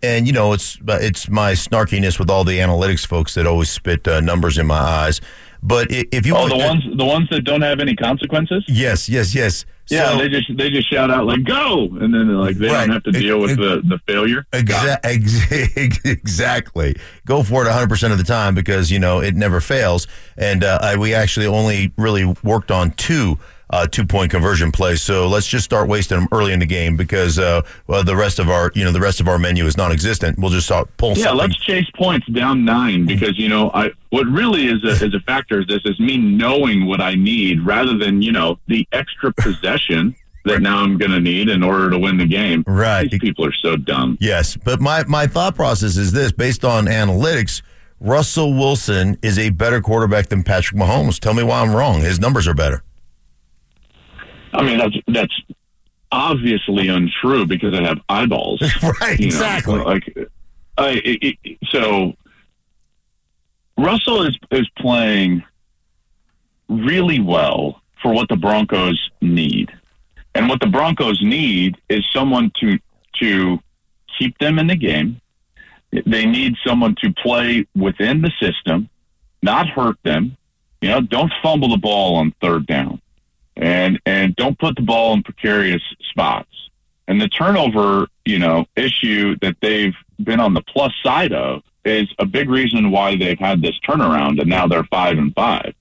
and 0.03 0.27
you 0.27 0.33
know 0.33 0.53
it's 0.53 0.77
it's 0.87 1.29
my 1.29 1.53
snarkiness 1.53 2.19
with 2.19 2.29
all 2.29 2.43
the 2.43 2.59
analytics 2.59 3.05
folks 3.05 3.33
that 3.35 3.47
always 3.47 3.69
spit 3.69 4.07
uh, 4.07 4.19
numbers 4.19 4.57
in 4.57 4.67
my 4.67 4.79
eyes. 4.79 5.21
But 5.61 5.87
if 5.91 6.25
you 6.25 6.35
Oh, 6.35 6.47
the 6.47 6.57
ones 6.57 6.83
the 6.95 7.05
ones 7.05 7.27
that 7.31 7.41
don't 7.43 7.61
have 7.61 7.79
any 7.79 7.95
consequences. 7.95 8.63
yes, 8.67 9.09
yes, 9.09 9.35
yes. 9.35 9.65
Yeah, 9.89 10.11
So- 10.11 10.17
they 10.19 10.29
just 10.29 10.55
they 10.57 10.69
just 10.69 10.89
shout 10.89 11.09
out 11.11 11.25
like 11.25 11.43
"go," 11.43 11.89
and 11.99 12.13
then 12.13 12.33
like 12.37 12.57
they 12.57 12.67
Right. 12.67 12.85
don't 12.85 12.93
have 12.93 13.03
to 13.03 13.11
deal 13.11 13.39
with 13.39 13.51
it- 13.51 13.57
the 13.57 13.81
the 13.83 13.99
failure. 14.07 14.45
Exa- 14.53 14.99
ex- 15.03 15.99
exactly. 16.05 16.95
Go 17.25 17.43
for 17.43 17.65
it 17.65 17.69
100% 17.69 18.11
of 18.11 18.17
the 18.17 18.23
time 18.23 18.53
because, 18.55 18.91
you 18.91 18.99
know, 18.99 19.19
it 19.19 19.35
never 19.35 19.59
fails. 19.59 20.07
And 20.37 20.63
uh, 20.63 20.79
I, 20.81 20.95
we 20.95 21.13
actually 21.13 21.47
only 21.47 21.91
really 21.97 22.25
worked 22.43 22.71
on 22.71 22.91
two 22.91 23.37
uh, 23.71 23.85
two 23.87 24.05
point 24.05 24.31
conversion 24.31 24.71
play. 24.71 24.95
So 24.95 25.27
let's 25.27 25.45
just 25.47 25.65
start 25.65 25.87
wasting 25.87 26.19
them 26.19 26.27
early 26.31 26.53
in 26.53 26.59
the 26.59 26.65
game 26.65 26.95
because 26.97 27.37
uh, 27.37 27.61
well, 27.87 28.03
the 28.03 28.15
rest 28.15 28.39
of 28.39 28.49
our, 28.49 28.71
you 28.75 28.83
know, 28.83 28.91
the 28.91 28.99
rest 28.99 29.19
of 29.19 29.27
our 29.27 29.37
menu 29.37 29.65
is 29.65 29.77
non 29.77 29.91
existent. 29.91 30.39
We'll 30.39 30.49
just 30.49 30.65
start 30.67 30.89
pull 30.97 31.09
Yeah, 31.17 31.25
something. 31.25 31.37
let's 31.49 31.55
chase 31.57 31.89
points 31.95 32.27
down 32.27 32.65
nine 32.65 33.05
because 33.05 33.37
you 33.37 33.47
know 33.49 33.69
I 33.73 33.91
what 34.09 34.25
really 34.27 34.65
is 34.67 34.83
a, 34.83 35.05
is 35.05 35.13
a 35.13 35.19
factor 35.21 35.59
is 35.59 35.67
this 35.67 35.81
is 35.85 35.99
me 35.99 36.17
knowing 36.17 36.85
what 36.87 36.99
I 37.01 37.13
need 37.15 37.61
rather 37.65 37.97
than 37.97 38.21
you 38.21 38.31
know 38.31 38.57
the 38.67 38.87
extra 38.91 39.31
possession 39.33 40.15
that 40.45 40.61
now 40.61 40.79
I'm 40.79 40.97
going 40.97 41.11
to 41.11 41.19
need 41.19 41.49
in 41.49 41.61
order 41.61 41.89
to 41.91 41.99
win 41.99 42.17
the 42.17 42.25
game. 42.25 42.63
Right. 42.65 43.11
These 43.11 43.19
people 43.19 43.45
are 43.45 43.53
so 43.53 43.75
dumb. 43.75 44.17
Yes, 44.21 44.55
but 44.55 44.79
my, 44.79 45.03
my 45.03 45.27
thought 45.27 45.53
process 45.53 45.97
is 45.97 46.13
this 46.13 46.31
based 46.31 46.63
on 46.63 46.85
analytics, 46.85 47.61
Russell 47.99 48.53
Wilson 48.53 49.17
is 49.21 49.37
a 49.37 49.49
better 49.49 49.81
quarterback 49.81 50.29
than 50.29 50.43
Patrick 50.43 50.79
Mahomes. 50.79 51.19
Tell 51.19 51.33
me 51.33 51.43
why 51.43 51.59
I'm 51.61 51.75
wrong. 51.75 51.99
His 51.99 52.19
numbers 52.21 52.47
are 52.47 52.53
better. 52.53 52.81
I 54.53 54.63
mean 54.63 54.77
that's 54.77 54.95
that's 55.07 55.41
obviously 56.11 56.87
untrue 56.87 57.45
because 57.45 57.73
I 57.73 57.83
have 57.83 57.99
eyeballs. 58.09 58.61
right, 59.01 59.19
you 59.19 59.27
know, 59.27 59.35
exactly. 59.35 59.79
like, 59.79 60.17
I, 60.77 60.89
it, 61.03 61.37
it, 61.43 61.57
so 61.69 62.13
Russell 63.77 64.23
is 64.23 64.37
is 64.51 64.67
playing 64.77 65.43
really 66.67 67.19
well 67.19 67.81
for 68.01 68.13
what 68.13 68.29
the 68.29 68.35
Broncos 68.35 69.09
need, 69.21 69.71
and 70.35 70.49
what 70.49 70.59
the 70.59 70.67
Broncos 70.67 71.21
need 71.21 71.77
is 71.89 72.05
someone 72.11 72.51
to 72.59 72.79
to 73.15 73.59
keep 74.17 74.37
them 74.39 74.59
in 74.59 74.67
the 74.67 74.75
game. 74.75 75.21
They 75.91 76.25
need 76.25 76.55
someone 76.65 76.95
to 77.01 77.11
play 77.13 77.65
within 77.75 78.21
the 78.21 78.31
system, 78.39 78.89
not 79.41 79.67
hurt 79.67 79.97
them. 80.03 80.37
You 80.81 80.89
know, 80.89 81.01
don't 81.01 81.31
fumble 81.41 81.69
the 81.69 81.77
ball 81.77 82.15
on 82.17 82.33
third 82.41 82.67
down, 82.67 83.01
and 83.59 83.99
and 84.05 84.35
don't 84.37 84.57
put 84.57 84.75
the 84.75 84.81
ball 84.81 85.13
in 85.13 85.21
precarious 85.21 85.83
spots. 86.09 86.49
And 87.07 87.21
the 87.21 87.27
turnover, 87.27 88.07
you 88.25 88.39
know, 88.39 88.65
issue 88.75 89.35
that 89.41 89.57
they've 89.61 89.95
been 90.23 90.39
on 90.39 90.53
the 90.53 90.61
plus 90.61 90.93
side 91.03 91.33
of 91.33 91.61
is 91.85 92.07
a 92.19 92.25
big 92.25 92.49
reason 92.49 92.91
why 92.91 93.15
they've 93.15 93.39
had 93.39 93.61
this 93.61 93.77
turnaround 93.87 94.39
and 94.39 94.49
now 94.49 94.67
they're 94.67 94.83
five 94.85 95.17
and 95.17 95.33
five. 95.33 95.73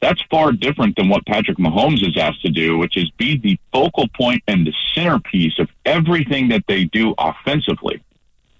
That's 0.00 0.20
far 0.30 0.52
different 0.52 0.96
than 0.96 1.08
what 1.08 1.24
Patrick 1.26 1.56
Mahomes 1.56 2.06
is 2.06 2.16
asked 2.18 2.42
to 2.42 2.50
do, 2.50 2.76
which 2.76 2.96
is 2.96 3.10
be 3.12 3.38
the 3.38 3.58
focal 3.72 4.08
point 4.08 4.42
and 4.46 4.66
the 4.66 4.74
centerpiece 4.94 5.58
of 5.58 5.70
everything 5.84 6.48
that 6.48 6.64
they 6.68 6.84
do 6.84 7.14
offensively. 7.16 8.02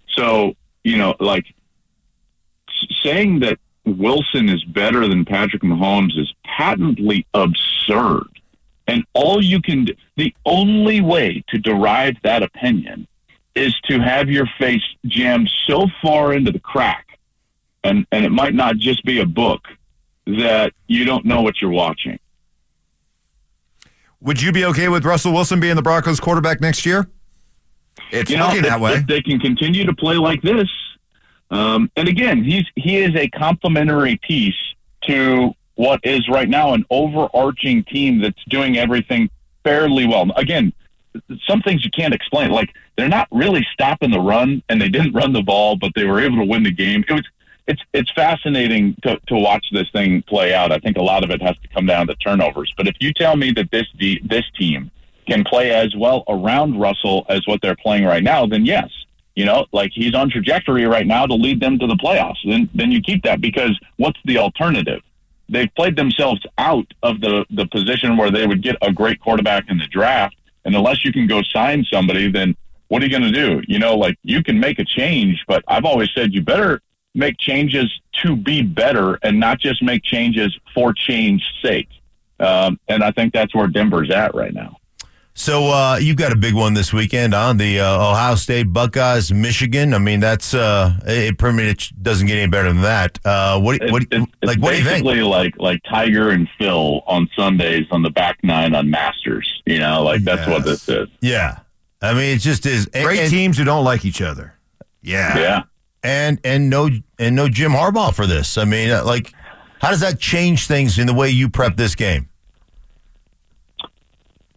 So, 0.09 0.55
you 0.83 0.97
know, 0.97 1.15
like 1.21 1.45
saying 3.03 3.41
that 3.41 3.59
Wilson 3.85 4.49
is 4.49 4.65
better 4.65 5.07
than 5.09 5.25
Patrick 5.25 5.63
Mahomes 5.63 6.19
is 6.19 6.33
patently 6.45 7.27
absurd. 7.35 8.29
And 8.87 9.05
all 9.15 9.43
you 9.43 9.61
can, 9.61 9.87
do, 9.87 9.95
the 10.17 10.35
only 10.45 11.01
way 11.01 11.45
to 11.49 11.59
derive 11.59 12.15
that 12.23 12.43
opinion 12.43 13.07
is 13.55 13.75
to 13.87 13.99
have 13.99 14.29
your 14.29 14.47
face 14.59 14.83
jammed 15.07 15.51
so 15.67 15.87
far 16.03 16.33
into 16.33 16.53
the 16.53 16.61
crack, 16.61 17.19
and, 17.83 18.07
and 18.13 18.25
it 18.25 18.31
might 18.31 18.55
not 18.55 18.77
just 18.77 19.05
be 19.05 19.21
a 19.21 19.27
book, 19.27 19.63
that 20.27 20.73
you 20.87 21.05
don't 21.05 21.25
know 21.25 21.43
what 21.43 21.61
you're 21.61 21.71
watching. 21.71 22.19
Would 24.21 24.43
you 24.43 24.53
be 24.53 24.65
okay 24.67 24.89
with 24.89 25.05
Russell 25.05 25.33
Wilson 25.33 25.61
being 25.61 25.77
the 25.77 25.83
Broncos 25.83 26.21
quarterback 26.21 26.61
next 26.61 26.85
year? 26.85 27.09
It's 28.11 28.31
you 28.31 28.37
know, 28.37 28.47
looking 28.47 28.65
if, 28.65 28.71
that 28.71 28.81
way. 28.81 28.95
If 28.95 29.07
they 29.07 29.23
can 29.23 29.39
continue 29.41 29.85
to 29.85 29.95
play 29.95 30.17
like 30.17 30.43
this, 30.43 30.69
um, 31.51 31.91
and 31.97 32.09
again, 32.09 32.43
he's 32.43 32.65
he 32.75 32.99
is 32.99 33.15
a 33.15 33.29
complementary 33.29 34.17
piece 34.17 34.55
to 35.03 35.55
what 35.77 36.01
is 36.03 36.29
right 36.29 36.49
now 36.49 36.75
an 36.75 36.85
overarching 36.91 37.85
team 37.85 38.21
that's 38.21 38.43
doing 38.49 38.77
everything 38.77 39.31
fairly 39.63 40.07
well. 40.07 40.31
Again, 40.37 40.73
some 41.47 41.63
things 41.63 41.85
you 41.85 41.91
can't 41.91 42.15
explain. 42.15 42.51
Like 42.51 42.71
they're 42.97 43.09
not 43.09 43.29
really 43.31 43.67
stopping 43.73 44.11
the 44.11 44.21
run, 44.21 44.63
and 44.69 44.81
they 44.81 44.89
didn't 44.89 45.13
run 45.15 45.33
the 45.33 45.43
ball, 45.43 45.77
but 45.77 45.93
they 45.95 46.05
were 46.05 46.21
able 46.21 46.39
to 46.39 46.45
win 46.45 46.63
the 46.63 46.73
game. 46.73 47.05
It 47.09 47.13
was 47.13 47.27
it's 47.67 47.83
it's 47.93 48.11
fascinating 48.13 48.97
to, 49.03 49.19
to 49.29 49.37
watch 49.37 49.67
this 49.73 49.91
thing 49.91 50.23
play 50.23 50.55
out. 50.55 50.73
I 50.73 50.79
think 50.79 50.97
a 50.97 51.03
lot 51.03 51.25
of 51.25 51.31
it 51.31 51.43
has 51.43 51.57
to 51.59 51.69
come 51.69 51.87
down 51.87 52.07
to 52.07 52.15
turnovers. 52.17 52.73
But 52.77 52.87
if 52.89 52.97
you 53.01 53.13
tell 53.13 53.37
me 53.37 53.51
that 53.53 53.71
this 53.71 53.87
this 53.99 54.45
team 54.59 54.91
can 55.27 55.45
play 55.45 55.73
as 55.73 55.95
well 55.97 56.25
around 56.29 56.79
Russell 56.79 57.27
as 57.29 57.47
what 57.47 57.61
they're 57.61 57.77
playing 57.77 58.05
right 58.05 58.23
now, 58.23 58.47
then 58.47 58.65
yes, 58.65 58.89
you 59.35 59.45
know, 59.45 59.67
like 59.73 59.91
he's 59.93 60.15
on 60.15 60.31
trajectory 60.31 60.87
right 60.87 61.07
now 61.07 61.27
to 61.27 61.35
lead 61.35 61.61
them 61.61 61.79
to 61.79 61.87
the 61.87 61.97
playoffs. 61.97 62.39
Then 62.45 62.71
then 62.75 62.93
you 62.93 63.01
keep 63.01 63.25
that 63.25 63.41
because 63.41 63.79
what's 63.97 64.19
the 64.25 64.39
alternative? 64.39 65.03
They've 65.49 65.73
played 65.77 65.97
themselves 65.97 66.41
out 66.59 66.87
of 67.03 67.21
the 67.21 67.45
the 67.51 67.67
position 67.67 68.17
where 68.17 68.31
they 68.31 68.47
would 68.47 68.63
get 68.63 68.77
a 68.83 68.93
great 68.93 69.21
quarterback 69.21 69.65
in 69.69 69.79
the 69.79 69.87
draft, 69.87 70.37
and 70.65 70.75
unless 70.75 71.05
you 71.05 71.13
can 71.13 71.27
go 71.27 71.43
sign 71.43 71.85
somebody, 71.85 72.31
then 72.31 72.57
what 72.89 73.03
are 73.03 73.07
you 73.07 73.11
going 73.11 73.33
to 73.33 73.33
do? 73.33 73.63
You 73.67 73.79
know, 73.79 73.97
like 73.97 74.19
you 74.23 74.43
can 74.43 74.59
make 74.59 74.79
a 74.79 74.85
change, 74.85 75.45
but 75.47 75.65
I've 75.69 75.85
always 75.85 76.11
said 76.15 76.33
you 76.33 76.43
better 76.43 76.81
make 77.15 77.39
changes 77.39 78.01
to 78.23 78.37
be 78.37 78.63
better 78.63 79.19
and 79.23 79.41
not 79.41 79.59
just 79.59 79.83
make 79.83 80.03
changes 80.03 80.57
for 80.75 80.93
change's 80.93 81.49
sake. 81.63 81.89
Um, 82.39 82.79
and 82.89 83.03
I 83.03 83.11
think 83.11 83.33
that's 83.33 83.55
where 83.55 83.67
Denver's 83.67 84.11
at 84.11 84.35
right 84.35 84.53
now. 84.53 84.77
So 85.39 85.67
uh, 85.67 85.99
you've 86.01 86.17
got 86.17 86.33
a 86.33 86.37
big 86.37 86.55
one 86.55 86.73
this 86.73 86.95
weekend 86.95 87.35
on 87.35 87.59
the 87.59 87.79
uh, 87.79 88.11
Ohio 88.11 88.37
State 88.37 88.73
Buckeyes, 88.73 89.31
Michigan. 89.31 89.93
I 89.93 89.99
mean, 89.99 90.19
that's 90.19 90.55
uh, 90.55 90.99
it. 91.07 91.37
Pretty 91.37 91.93
doesn't 92.01 92.27
get 92.27 92.39
any 92.39 92.51
better 92.51 92.73
than 92.73 92.81
that. 92.81 93.19
Uh, 93.23 93.61
what, 93.61 93.79
what, 93.91 94.05
it's, 94.05 94.13
it's, 94.13 94.33
like, 94.43 94.59
what 94.59 94.71
do 94.71 94.79
you 94.79 94.85
think? 94.85 95.05
Basically, 95.05 95.23
like 95.23 95.53
like 95.59 95.83
Tiger 95.91 96.31
and 96.31 96.49
Phil 96.59 97.03
on 97.07 97.29
Sundays 97.37 97.87
on 97.91 98.03
the 98.03 98.09
back 98.09 98.39
nine 98.43 98.75
on 98.75 98.89
Masters. 98.89 99.63
You 99.67 99.79
know, 99.79 100.03
like 100.03 100.23
that's 100.23 100.41
Yes. 100.41 100.49
what 100.49 100.65
this 100.65 100.89
is. 100.89 101.09
Yeah, 101.21 101.59
I 102.01 102.15
mean, 102.15 102.35
it 102.35 102.41
just 102.41 102.65
is 102.65 102.87
Great 102.87 103.21
and, 103.21 103.31
teams 103.31 103.59
who 103.59 103.65
don't 103.65 103.85
like 103.85 104.07
each 104.07 104.23
other. 104.23 104.55
Yeah. 105.03 105.39
Yeah. 105.39 105.63
and 106.03 106.41
and 106.45 106.71
no 106.71 106.89
and 107.19 107.37
no 107.37 107.51
Jim 107.51 107.73
Harbaugh 107.73 108.15
for 108.15 108.27
this. 108.27 108.57
I 108.57 108.65
mean, 108.65 108.91
uh, 108.91 109.05
like, 109.05 109.35
how 109.83 109.91
does 109.91 110.01
that 110.01 110.19
change 110.19 110.67
things 110.67 110.99
in 110.99 111.07
the 111.07 111.15
way 111.15 111.29
you 111.29 111.51
prep 111.51 111.77
this 111.77 111.95
game? 111.95 112.31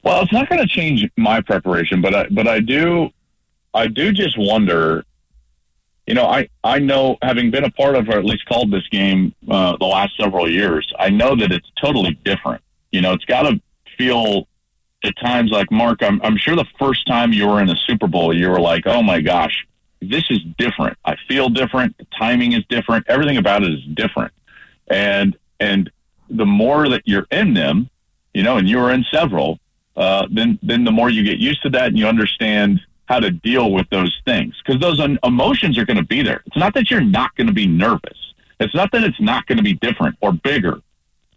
Well, 0.10 0.24
it's 0.24 0.34
not 0.34 0.50
going 0.50 0.60
to 0.60 0.68
change 0.68 1.08
my 1.18 1.40
preparation, 1.40 2.02
but 2.02 2.16
I, 2.16 2.28
but 2.32 2.48
I 2.48 2.62
do, 2.62 3.12
I 3.76 3.86
do 3.86 4.12
just 4.12 4.40
wonder. 4.40 5.06
You 6.08 6.16
know, 6.16 6.26
I 6.26 6.50
I 6.64 6.80
know 6.80 7.20
having 7.22 7.52
been 7.52 7.64
a 7.64 7.70
part 7.70 7.96
of 7.96 8.10
or 8.10 8.14
at 8.14 8.26
least 8.26 8.44
called 8.48 8.72
this 8.72 8.88
game 8.88 9.36
uh, 9.48 9.78
the 9.78 9.86
last 9.86 10.18
several 10.20 10.50
years, 10.50 10.92
I 10.98 11.12
know 11.12 11.36
that 11.36 11.52
it's 11.52 11.72
totally 11.80 12.20
different. 12.26 12.64
You 12.92 13.02
know, 13.02 13.14
it's 13.14 13.26
got 13.26 13.44
to 13.44 13.62
feel 14.00 14.48
at 15.04 15.16
times 15.18 15.52
like 15.52 15.70
Mark. 15.70 16.02
I'm 16.02 16.20
I'm 16.24 16.38
sure 16.38 16.56
the 16.56 16.66
first 16.80 17.06
time 17.06 17.32
you 17.32 17.48
were 17.48 17.62
in 17.62 17.70
a 17.70 17.76
Super 17.76 18.08
Bowl, 18.08 18.36
you 18.36 18.50
were 18.50 18.60
like, 18.60 18.88
oh 18.88 19.04
my 19.04 19.22
gosh, 19.22 19.68
this 20.02 20.24
is 20.32 20.40
different. 20.58 20.98
I 21.06 21.18
feel 21.28 21.50
different. 21.50 21.96
The 22.00 22.08
timing 22.18 22.54
is 22.54 22.66
different. 22.68 23.06
Everything 23.08 23.38
about 23.38 23.62
it 23.62 23.72
is 23.74 23.84
different. 23.94 24.34
And 24.88 25.38
and 25.60 25.92
the 26.32 26.48
more 26.48 26.90
that 26.90 27.04
you're 27.06 27.28
in 27.30 27.54
them, 27.54 27.92
you 28.34 28.42
know, 28.42 28.58
and 28.58 28.68
you 28.68 28.80
were 28.80 28.92
in 28.92 29.06
several, 29.12 29.60
uh, 29.96 30.28
then 30.32 30.60
then 30.64 30.84
the 30.84 30.92
more 30.92 31.10
you 31.10 31.24
get 31.24 31.40
used 31.40 31.62
to 31.64 31.70
that 31.70 31.88
and 31.88 31.98
you 31.98 32.08
understand 32.08 32.80
how 33.06 33.20
to 33.20 33.32
deal 33.32 33.72
with 33.72 33.90
those 33.90 34.16
things 34.24 34.56
because 34.64 34.80
those 34.80 35.00
un- 35.00 35.18
emotions 35.24 35.78
are 35.78 35.86
going 35.86 35.98
to 35.98 36.04
be 36.04 36.22
there. 36.22 36.44
It's 36.46 36.58
not 36.58 36.74
that 36.76 36.92
you're 36.92 37.02
not 37.02 37.36
going 37.36 37.48
to 37.48 37.54
be 37.54 37.66
nervous. 37.66 38.34
It's 38.60 38.76
not 38.76 38.92
that 38.92 39.04
it's 39.04 39.20
not 39.20 39.48
going 39.48 39.58
to 39.58 39.64
be 39.64 39.74
different 39.74 40.16
or 40.22 40.32
bigger 40.32 40.80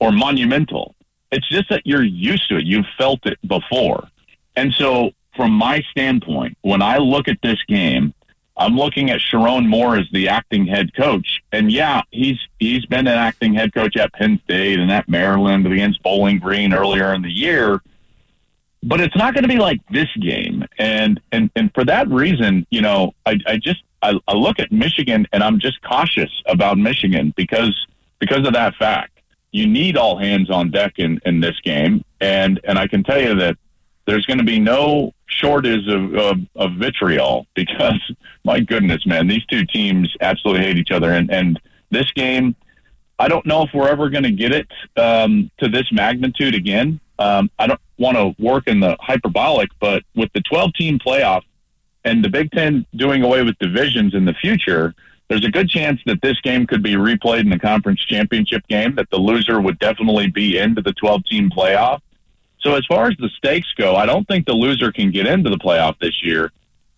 or 0.00 0.12
monumental. 0.12 0.94
It's 1.30 1.48
just 1.48 1.70
that 1.70 1.86
you're 1.86 2.02
used 2.02 2.48
to 2.50 2.58
it. 2.58 2.64
You've 2.64 2.86
felt 2.98 3.24
it 3.24 3.38
before. 3.46 4.06
And 4.54 4.72
so, 4.74 5.12
from 5.34 5.52
my 5.52 5.82
standpoint, 5.90 6.58
when 6.60 6.82
I 6.82 6.98
look 6.98 7.26
at 7.26 7.38
this 7.42 7.58
game, 7.66 8.12
I'm 8.56 8.76
looking 8.76 9.10
at 9.10 9.20
Sherrone 9.20 9.66
Moore 9.66 9.96
as 9.96 10.06
the 10.12 10.28
acting 10.28 10.66
head 10.66 10.94
coach. 10.94 11.42
And 11.52 11.72
yeah, 11.72 12.02
he's 12.10 12.38
he's 12.58 12.84
been 12.84 13.06
an 13.06 13.18
acting 13.18 13.54
head 13.54 13.72
coach 13.72 13.96
at 13.96 14.12
Penn 14.12 14.40
State 14.44 14.78
and 14.78 14.92
at 14.92 15.08
Maryland 15.08 15.66
against 15.66 16.02
Bowling 16.02 16.38
Green 16.38 16.74
earlier 16.74 17.14
in 17.14 17.22
the 17.22 17.30
year. 17.30 17.80
But 18.82 19.00
it's 19.00 19.16
not 19.16 19.34
going 19.34 19.42
to 19.42 19.48
be 19.48 19.58
like 19.58 19.80
this 19.90 20.08
game. 20.20 20.64
And 20.78 21.20
and 21.30 21.50
and 21.54 21.72
for 21.74 21.84
that 21.84 22.08
reason, 22.08 22.66
you 22.70 22.80
know, 22.80 23.12
I, 23.26 23.38
I 23.46 23.56
just 23.56 23.82
I, 24.02 24.18
I 24.26 24.34
look 24.34 24.58
at 24.58 24.72
Michigan 24.72 25.26
and 25.32 25.42
I'm 25.42 25.60
just 25.60 25.80
cautious 25.82 26.30
about 26.46 26.78
Michigan 26.78 27.32
because 27.36 27.86
because 28.18 28.46
of 28.46 28.54
that 28.54 28.74
fact. 28.76 29.10
You 29.54 29.66
need 29.66 29.98
all 29.98 30.16
hands 30.16 30.48
on 30.48 30.70
deck 30.70 30.94
in, 30.96 31.20
in 31.26 31.40
this 31.40 31.60
game. 31.60 32.04
And 32.20 32.58
and 32.64 32.78
I 32.78 32.86
can 32.86 33.04
tell 33.04 33.20
you 33.20 33.34
that 33.34 33.56
there's 34.06 34.26
going 34.26 34.38
to 34.38 34.44
be 34.44 34.58
no 34.58 35.12
shortage 35.26 35.88
of, 35.88 36.14
of, 36.14 36.38
of 36.56 36.72
vitriol 36.72 37.46
because 37.54 38.00
my 38.44 38.60
goodness, 38.60 39.06
man, 39.06 39.28
these 39.28 39.44
two 39.46 39.64
teams 39.66 40.14
absolutely 40.20 40.64
hate 40.64 40.78
each 40.78 40.90
other. 40.90 41.12
And, 41.12 41.30
and 41.30 41.60
this 41.90 42.10
game, 42.12 42.56
I 43.18 43.28
don't 43.28 43.46
know 43.46 43.62
if 43.62 43.70
we're 43.72 43.88
ever 43.88 44.10
going 44.10 44.24
to 44.24 44.32
get 44.32 44.52
it 44.52 44.68
um, 44.96 45.50
to 45.58 45.68
this 45.68 45.86
magnitude 45.92 46.54
again. 46.54 46.98
Um, 47.18 47.50
I 47.58 47.66
don't 47.66 47.80
want 47.98 48.16
to 48.16 48.42
work 48.42 48.66
in 48.66 48.80
the 48.80 48.96
hyperbolic, 49.00 49.70
but 49.80 50.02
with 50.14 50.32
the 50.32 50.40
12 50.40 50.74
team 50.74 50.98
playoff 50.98 51.42
and 52.04 52.24
the 52.24 52.28
Big 52.28 52.50
Ten 52.50 52.86
doing 52.96 53.22
away 53.22 53.42
with 53.42 53.58
divisions 53.58 54.14
in 54.14 54.24
the 54.24 54.34
future, 54.34 54.94
there's 55.28 55.44
a 55.44 55.50
good 55.50 55.68
chance 55.68 56.00
that 56.06 56.20
this 56.20 56.40
game 56.40 56.66
could 56.66 56.82
be 56.82 56.94
replayed 56.94 57.40
in 57.40 57.50
the 57.50 57.58
conference 57.58 58.00
championship 58.00 58.66
game, 58.68 58.94
that 58.96 59.08
the 59.10 59.16
loser 59.16 59.60
would 59.60 59.78
definitely 59.78 60.26
be 60.26 60.58
into 60.58 60.82
the 60.82 60.92
12 60.92 61.24
team 61.24 61.50
playoff. 61.50 62.00
So 62.60 62.74
as 62.74 62.84
far 62.86 63.06
as 63.06 63.16
the 63.18 63.28
stakes 63.30 63.72
go, 63.76 63.96
I 63.96 64.06
don't 64.06 64.26
think 64.28 64.46
the 64.46 64.52
loser 64.52 64.92
can 64.92 65.10
get 65.10 65.26
into 65.26 65.50
the 65.50 65.58
playoff 65.58 65.98
this 66.00 66.22
year. 66.22 66.52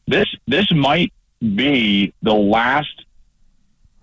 This 0.07 0.27
this 0.47 0.71
might 0.73 1.13
be 1.41 2.13
the 2.23 2.35
last 2.35 3.05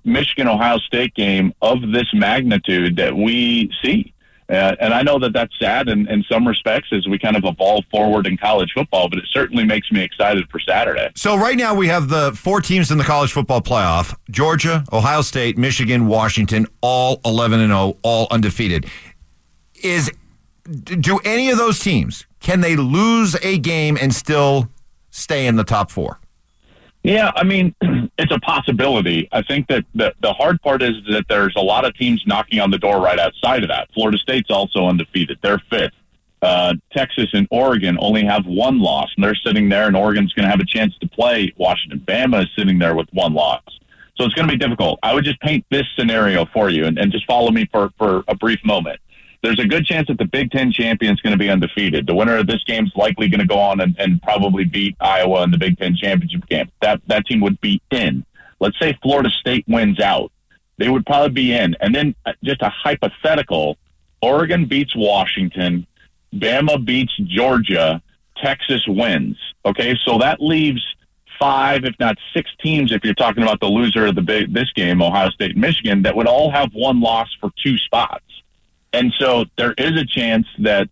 Michigan 0.04 0.48
Ohio 0.48 0.78
State 0.80 1.14
game 1.14 1.54
of 1.62 1.92
this 1.92 2.08
magnitude 2.14 2.96
that 2.96 3.16
we 3.16 3.72
see. 3.84 4.14
Uh, 4.52 4.76
and 4.82 4.94
I 4.94 5.02
know 5.02 5.18
that 5.20 5.32
that's 5.32 5.58
sad 5.58 5.88
in, 5.88 6.08
in 6.10 6.24
some 6.24 6.46
respects 6.46 6.90
as 6.92 7.08
we 7.08 7.18
kind 7.18 7.38
of 7.38 7.46
evolve 7.46 7.86
forward 7.90 8.28
in 8.28 8.36
college 8.36 8.72
football, 8.76 9.08
but 9.10 9.18
it 9.18 9.26
certainly 9.32 9.64
makes 9.64 9.90
me 9.92 10.04
excited 10.04 10.50
for 10.50 10.60
Saturday. 10.60 11.10
So 11.16 11.38
right 11.38 11.58
now 11.58 11.74
we 11.74 11.88
have 11.88 12.10
the 12.10 12.34
four 12.34 12.60
teams 12.60 12.92
in 12.92 12.98
the 12.98 13.04
college 13.06 13.32
football 13.32 13.62
playoff: 13.62 14.16
Georgia, 14.30 14.84
Ohio 14.92 15.22
State, 15.22 15.58
Michigan, 15.58 16.08
Washington, 16.08 16.68
all 16.82 17.22
11 17.24 17.62
and 17.62 17.72
0, 17.72 17.98
all 18.04 18.28
undefeated. 18.30 18.88
Is 19.82 20.12
do 20.84 21.20
any 21.24 21.50
of 21.50 21.58
those 21.58 21.80
teams 21.80 22.26
can 22.42 22.62
they 22.62 22.76
lose 22.76 23.36
a 23.44 23.58
game 23.60 23.98
and 24.02 24.14
still 24.14 24.70
stay 25.12 25.48
in 25.48 25.56
the 25.56 25.64
top 25.64 25.90
4? 25.92 26.20
Yeah, 27.04 27.32
I 27.36 27.44
mean, 27.44 27.74
it's 28.18 28.32
a 28.32 28.40
possibility. 28.40 29.28
I 29.32 29.42
think 29.42 29.68
that 29.68 29.86
the, 29.96 30.14
the 30.22 30.34
hard 30.34 30.62
part 30.62 30.82
is 30.82 30.96
that 31.10 31.26
there's 31.30 31.56
a 31.56 31.62
lot 31.62 31.86
of 31.86 31.96
teams 31.96 32.24
knocking 32.28 32.60
on 32.60 32.72
the 32.72 32.78
door 32.78 33.00
right 33.02 33.20
outside 33.20 33.64
of 33.64 33.70
that. 33.70 33.90
Florida 33.94 34.18
State's 34.18 34.52
also 34.52 34.86
undefeated. 34.86 35.40
They're 35.42 35.62
fifth. 35.70 35.94
Uh, 36.42 36.74
Texas 36.92 37.30
and 37.34 37.48
Oregon 37.52 37.98
only 38.00 38.24
have 38.26 38.46
one 38.46 38.80
loss, 38.80 39.12
and 39.16 39.24
they're 39.24 39.36
sitting 39.36 39.70
there, 39.70 39.88
and 39.88 39.96
Oregon's 39.96 40.34
going 40.34 40.46
to 40.46 40.50
have 40.50 40.60
a 40.60 40.66
chance 40.66 40.98
to 41.00 41.08
play. 41.08 41.54
Washington, 41.58 42.00
Bama 42.00 42.44
is 42.44 42.50
sitting 42.58 42.80
there 42.80 42.96
with 42.96 43.08
one 43.14 43.34
loss. 43.34 43.62
So 44.16 44.26
it's 44.26 44.34
going 44.34 44.48
to 44.48 44.52
be 44.52 44.58
difficult. 44.58 45.00
I 45.04 45.14
would 45.14 45.24
just 45.24 45.40
paint 45.42 45.66
this 45.70 45.86
scenario 45.96 46.46
for 46.46 46.70
you 46.70 46.86
and, 46.86 46.98
and 46.98 47.12
just 47.12 47.26
follow 47.26 47.52
me 47.52 47.68
for, 47.72 47.92
for 47.98 48.24
a 48.28 48.36
brief 48.36 48.64
moment 48.66 49.00
there's 49.42 49.60
a 49.60 49.66
good 49.66 49.86
chance 49.86 50.08
that 50.08 50.18
the 50.18 50.26
Big 50.26 50.52
Ten 50.52 50.72
champion 50.72 51.14
is 51.14 51.20
going 51.22 51.32
to 51.32 51.38
be 51.38 51.50
undefeated. 51.50 52.06
The 52.06 52.14
winner 52.14 52.38
of 52.38 52.48
this 52.48 52.64
game 52.64 52.86
is 52.86 52.92
likely 52.96 53.28
going 53.28 53.40
to 53.40 53.48
go 53.48 53.58
on 53.58 53.82
and, 53.82 53.96
and 54.00 54.22
probably 54.22 54.66
beat 54.66 54.96
Iowa 55.00 55.44
in 55.44 55.52
the 55.52 55.58
Big 55.58 55.78
Ten 55.78 55.96
championship 55.96 56.48
game. 56.48 56.72
That 56.82 57.02
that 57.08 57.26
team 57.26 57.42
would 57.42 57.60
be 57.62 57.82
in. 57.92 58.26
Let's 58.60 58.78
say 58.80 58.98
Florida 59.02 59.30
State 59.30 59.66
wins 59.68 60.00
out, 60.00 60.32
they 60.78 60.90
would 60.90 61.06
probably 61.06 61.32
be 61.32 61.54
in. 61.54 61.76
And 61.80 61.94
then 61.94 62.16
uh, 62.26 62.34
just 62.44 62.62
a 62.62 62.70
hypothetical, 62.70 63.78
Oregon 64.22 64.66
beats 64.66 64.96
Washington, 64.96 65.88
Bama 66.34 66.84
beats 66.84 67.16
Georgia, 67.26 68.02
Texas 68.38 68.84
wins. 68.88 69.38
Okay, 69.66 69.96
so 70.06 70.20
that 70.20 70.42
leaves 70.42 70.82
five, 71.40 71.86
if 71.86 71.96
not 72.00 72.18
six 72.34 72.50
teams, 72.62 72.92
if 72.92 73.04
you're 73.04 73.16
talking 73.16 73.42
about 73.42 73.60
the 73.60 73.68
loser 73.68 74.06
of 74.06 74.16
the 74.16 74.22
big, 74.22 74.54
this 74.54 74.72
game, 74.74 75.02
Ohio 75.02 75.30
State 75.32 75.52
and 75.52 75.62
Michigan, 75.62 76.04
that 76.04 76.16
would 76.16 76.28
all 76.28 76.52
have 76.52 76.72
one 76.74 77.02
loss 77.02 77.30
for 77.40 77.50
two 77.64 77.78
spots. 77.80 78.24
And 78.94 79.14
so 79.18 79.46
there 79.58 79.74
is 79.78 80.00
a 80.00 80.06
chance 80.06 80.48
that 80.60 80.90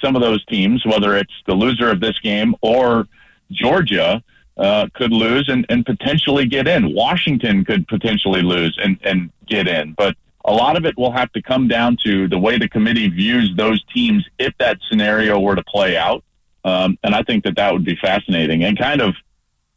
some 0.00 0.16
of 0.16 0.22
those 0.22 0.44
teams, 0.46 0.84
whether 0.84 1.16
it's 1.16 1.32
the 1.46 1.54
loser 1.54 1.90
of 1.90 2.00
this 2.00 2.18
game 2.20 2.54
or 2.60 3.06
Georgia, 3.50 4.22
uh, 4.56 4.88
could 4.94 5.12
lose 5.12 5.48
and, 5.48 5.66
and 5.68 5.84
potentially 5.84 6.46
get 6.46 6.66
in. 6.66 6.94
Washington 6.94 7.64
could 7.64 7.86
potentially 7.88 8.42
lose 8.42 8.78
and, 8.82 8.98
and 9.02 9.30
get 9.46 9.68
in. 9.68 9.92
But 9.92 10.16
a 10.44 10.52
lot 10.52 10.76
of 10.76 10.86
it 10.86 10.96
will 10.96 11.12
have 11.12 11.30
to 11.32 11.42
come 11.42 11.68
down 11.68 11.98
to 12.04 12.28
the 12.28 12.38
way 12.38 12.58
the 12.58 12.68
committee 12.68 13.08
views 13.08 13.52
those 13.56 13.84
teams 13.92 14.24
if 14.38 14.56
that 14.58 14.78
scenario 14.88 15.38
were 15.40 15.56
to 15.56 15.64
play 15.64 15.96
out. 15.96 16.24
Um, 16.64 16.98
and 17.02 17.14
I 17.14 17.22
think 17.22 17.44
that 17.44 17.56
that 17.56 17.72
would 17.72 17.84
be 17.84 17.96
fascinating 17.96 18.64
and 18.64 18.78
kind 18.78 19.00
of 19.00 19.14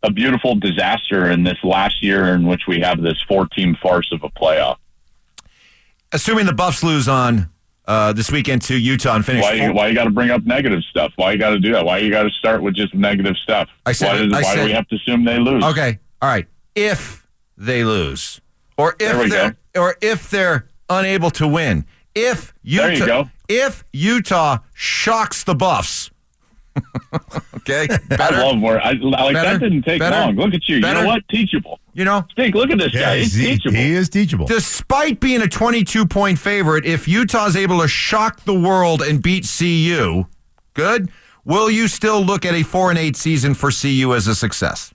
a 0.01 0.11
beautiful 0.11 0.55
disaster 0.55 1.29
in 1.29 1.43
this 1.43 1.57
last 1.63 2.01
year 2.01 2.33
in 2.33 2.45
which 2.45 2.61
we 2.67 2.79
have 2.79 3.01
this 3.01 3.21
four 3.27 3.47
team 3.47 3.75
farce 3.81 4.11
of 4.11 4.23
a 4.23 4.29
playoff. 4.29 4.77
Assuming 6.11 6.45
the 6.45 6.53
Buffs 6.53 6.83
lose 6.83 7.07
on 7.07 7.49
uh, 7.89 8.13
this 8.13 8.31
weekend 8.31 8.61
to 8.61 8.77
Utah 8.77 9.15
and 9.15 9.25
finish. 9.25 9.41
Why, 9.43 9.53
you, 9.53 9.73
why 9.73 9.87
you 9.87 9.95
got 9.95 10.03
to 10.03 10.11
bring 10.11 10.29
up 10.29 10.45
negative 10.45 10.83
stuff? 10.89 11.11
Why 11.15 11.31
you 11.31 11.39
got 11.39 11.49
to 11.49 11.59
do 11.59 11.73
that? 11.73 11.83
Why 11.83 11.97
you 11.97 12.11
got 12.11 12.23
to 12.23 12.29
start 12.29 12.61
with 12.61 12.75
just 12.75 12.93
negative 12.93 13.35
stuff? 13.41 13.67
I 13.85 13.91
said- 13.93 14.07
why 14.07 14.17
does, 14.19 14.33
I 14.33 14.35
why 14.35 14.43
said- 14.43 14.55
do 14.61 14.65
we 14.65 14.71
have 14.73 14.87
to 14.89 14.95
assume 14.95 15.25
they 15.25 15.39
lose? 15.39 15.63
Okay. 15.63 15.99
All 16.21 16.29
right. 16.29 16.47
If 16.75 17.27
they 17.57 17.83
lose, 17.83 18.39
or 18.77 18.95
if 18.99 19.29
they're 19.29 19.57
go. 19.73 19.81
or 19.81 19.95
if 20.01 20.29
they're 20.29 20.67
unable 20.89 21.31
to 21.31 21.47
win, 21.47 21.85
if 22.13 22.53
Utah, 22.63 22.83
There 22.85 22.93
you 22.95 23.05
go. 23.05 23.29
if 23.49 23.83
Utah 23.91 24.59
shocks 24.73 25.43
the 25.43 25.55
Buffs. 25.55 26.11
okay. 27.61 27.87
I 28.11 28.29
love 28.31 28.61
where 28.61 28.81
I 28.81 28.91
like 28.93 29.33
Better? 29.33 29.57
that 29.57 29.59
didn't 29.59 29.83
take 29.83 29.99
Better? 29.99 30.15
long. 30.15 30.35
Look 30.35 30.53
at 30.53 30.67
you. 30.67 30.81
Better? 30.81 30.99
You 30.99 31.05
know 31.05 31.09
what? 31.09 31.27
Teachable. 31.29 31.79
you 31.93 32.05
know, 32.05 32.25
Stink. 32.31 32.55
Look 32.55 32.69
at 32.71 32.77
this 32.77 32.91
guy. 32.91 33.19
He's 33.19 33.33
he, 33.33 33.45
teachable. 33.47 33.77
he 33.77 33.91
is 33.91 34.09
teachable. 34.09 34.45
despite 34.45 35.19
being 35.19 35.41
a 35.41 35.47
22 35.47 36.05
point 36.05 36.39
favorite, 36.39 36.85
if 36.85 37.07
Utah's 37.07 37.55
able 37.55 37.79
to 37.81 37.87
shock 37.87 38.41
the 38.41 38.57
world 38.59 39.01
and 39.01 39.21
beat 39.21 39.47
CU, 39.57 40.25
good. 40.73 41.09
Will 41.45 41.71
you 41.71 41.87
still 41.87 42.21
look 42.21 42.45
at 42.45 42.53
a 42.53 42.63
four 42.63 42.89
and 42.89 42.99
eight 42.99 43.15
season 43.15 43.53
for 43.53 43.71
CU 43.71 44.13
as 44.13 44.27
a 44.27 44.35
success? 44.35 44.93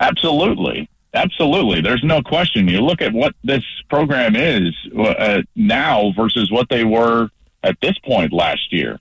Absolutely. 0.00 0.88
Absolutely. 1.14 1.80
There's 1.80 2.02
no 2.02 2.22
question. 2.22 2.66
You 2.68 2.80
look 2.80 3.00
at 3.00 3.12
what 3.12 3.34
this 3.44 3.62
program 3.88 4.34
is 4.34 4.74
uh, 4.98 5.42
now 5.54 6.12
versus 6.16 6.50
what 6.50 6.68
they 6.68 6.84
were 6.84 7.28
at 7.62 7.76
this 7.80 7.98
point 8.00 8.32
last 8.32 8.72
year. 8.72 8.98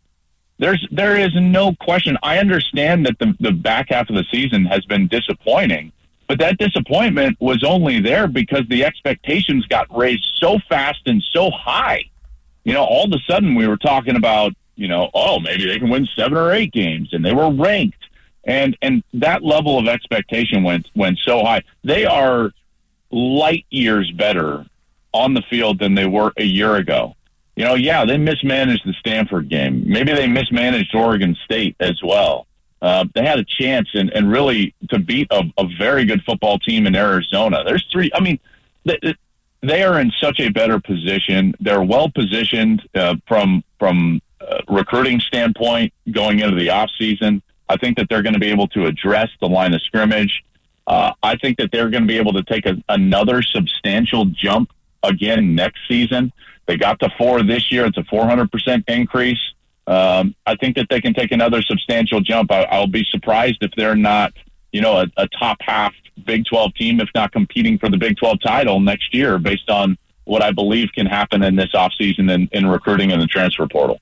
There's 0.64 0.88
there 0.92 1.18
is 1.18 1.36
no 1.36 1.76
question. 1.82 2.18
I 2.24 2.38
understand 2.38 3.06
that 3.06 3.20
the 3.20 3.36
the 3.42 3.52
back 3.52 3.90
half 3.90 4.10
of 4.10 4.16
the 4.16 4.24
season 4.32 4.64
has 4.64 4.86
been 4.86 5.10
disappointing, 5.10 5.92
but 6.28 6.40
that 6.40 6.58
disappointment 6.58 7.36
was 7.42 7.66
only 7.66 8.00
there 8.00 8.28
because 8.28 8.66
the 8.70 8.86
expectations 8.86 9.66
got 9.66 9.94
raised 9.94 10.26
so 10.36 10.60
fast 10.70 11.02
and 11.06 11.22
so 11.32 11.52
high. 11.52 12.06
You 12.64 12.72
know, 12.72 12.86
all 12.86 13.04
of 13.04 13.12
a 13.12 13.20
sudden 13.30 13.56
we 13.56 13.68
were 13.68 13.76
talking 13.76 14.16
about, 14.16 14.54
you 14.78 14.88
know, 14.88 15.10
oh, 15.14 15.42
maybe 15.42 15.66
they 15.66 15.80
can 15.80 15.90
win 15.90 16.08
seven 16.16 16.38
or 16.38 16.54
eight 16.54 16.72
games 16.72 17.10
and 17.12 17.26
they 17.26 17.34
were 17.34 17.52
ranked 17.52 18.06
and 18.46 18.78
and 18.82 19.04
that 19.16 19.44
level 19.44 19.78
of 19.78 19.90
expectation 19.90 20.64
went 20.64 20.90
went 20.96 21.20
so 21.20 21.44
high. 21.44 21.64
They 21.84 22.06
are 22.06 22.54
light 23.12 23.66
years 23.70 24.10
better 24.12 24.66
on 25.12 25.34
the 25.34 25.42
field 25.42 25.80
than 25.80 25.96
they 25.96 26.06
were 26.06 26.32
a 26.38 26.46
year 26.46 26.78
ago. 26.78 27.18
You 27.56 27.66
know, 27.66 27.76
yeah, 27.76 28.06
they 28.06 28.18
mismanaged 28.18 28.86
the 28.86 28.94
Stanford 28.94 29.50
game. 29.50 29.84
Maybe 29.86 30.12
they 30.14 30.28
mismanaged 30.28 30.94
Oregon 30.96 31.38
State 31.46 31.76
as 31.80 32.02
well. 32.04 32.48
Uh, 32.82 33.06
they 33.14 33.24
had 33.24 33.40
a 33.40 33.46
chance 33.46 33.88
and, 33.94 34.10
and 34.10 34.30
really 34.30 34.74
to 34.90 35.00
beat 35.00 35.28
a, 35.32 35.44
a 35.58 35.68
very 35.78 36.04
good 36.04 36.22
football 36.24 36.60
team 36.60 36.86
in 36.86 36.96
Arizona. 36.96 37.64
There's 37.64 37.86
three. 37.92 38.12
I 38.14 38.20
mean, 38.20 38.40
they, 38.86 39.16
they 39.62 39.84
are 39.84 40.02
in 40.02 40.12
such 40.20 40.40
a 40.40 40.50
better 40.50 40.80
position. 40.80 41.56
They're 41.60 41.84
well 41.84 42.10
positioned 42.10 42.88
uh, 42.94 43.16
from 43.28 43.64
from 43.80 44.22
uh, 44.42 44.62
recruiting 44.68 45.22
standpoint 45.22 45.94
going 46.12 46.40
into 46.40 46.58
the 46.58 46.70
off 46.72 46.90
season. 46.98 47.42
I 47.70 47.78
think 47.78 47.98
that 47.98 48.08
they're 48.10 48.22
going 48.22 48.34
to 48.34 48.40
be 48.40 48.50
able 48.50 48.68
to 48.70 48.86
address 48.86 49.30
the 49.40 49.48
line 49.48 49.74
of 49.74 49.82
scrimmage. 49.82 50.44
Uh, 50.86 51.14
I 51.24 51.38
think 51.38 51.58
that 51.60 51.72
they're 51.72 51.90
going 51.90 52.04
to 52.04 52.08
be 52.08 52.18
able 52.18 52.34
to 52.34 52.44
take 52.44 52.66
a, 52.66 52.76
another 52.90 53.42
substantial 53.42 54.26
jump 54.26 54.72
again 55.02 55.56
next 55.56 55.80
season. 55.88 56.34
They 56.66 56.78
got 56.78 57.00
to 57.00 57.10
four 57.18 57.44
this 57.44 57.72
year. 57.72 57.86
It's 57.86 57.98
a 57.98 58.04
400% 58.04 58.84
increase. 58.88 59.40
Um, 59.86 60.34
I 60.46 60.56
think 60.56 60.76
that 60.78 60.88
they 60.90 61.02
can 61.02 61.14
take 61.14 61.32
another 61.32 61.62
substantial 61.62 62.22
jump. 62.22 62.52
I, 62.52 62.64
I'll 62.64 62.88
be 62.88 63.06
surprised 63.10 63.58
if 63.62 63.72
they're 63.76 63.96
not, 63.96 64.34
you 64.72 64.82
know, 64.82 64.98
a, 64.98 65.08
a 65.18 65.28
top 65.28 65.58
half 65.62 65.94
Big 66.26 66.46
12 66.46 66.74
team, 66.76 67.02
if 67.02 67.10
not 67.16 67.32
competing 67.32 67.78
for 67.78 67.90
the 67.90 67.98
Big 67.98 68.18
12 68.18 68.40
title 68.42 68.80
next 68.80 69.14
year, 69.14 69.38
based 69.40 69.70
on 69.70 69.98
what 70.26 70.42
I 70.42 70.52
believe 70.52 70.90
can 70.94 71.06
happen 71.06 71.44
in 71.44 71.56
this 71.56 71.72
offseason 71.74 72.32
in, 72.32 72.48
in 72.54 72.66
recruiting 72.66 73.12
and 73.12 73.22
the 73.22 73.28
transfer 73.28 73.68
portal. 73.68 74.00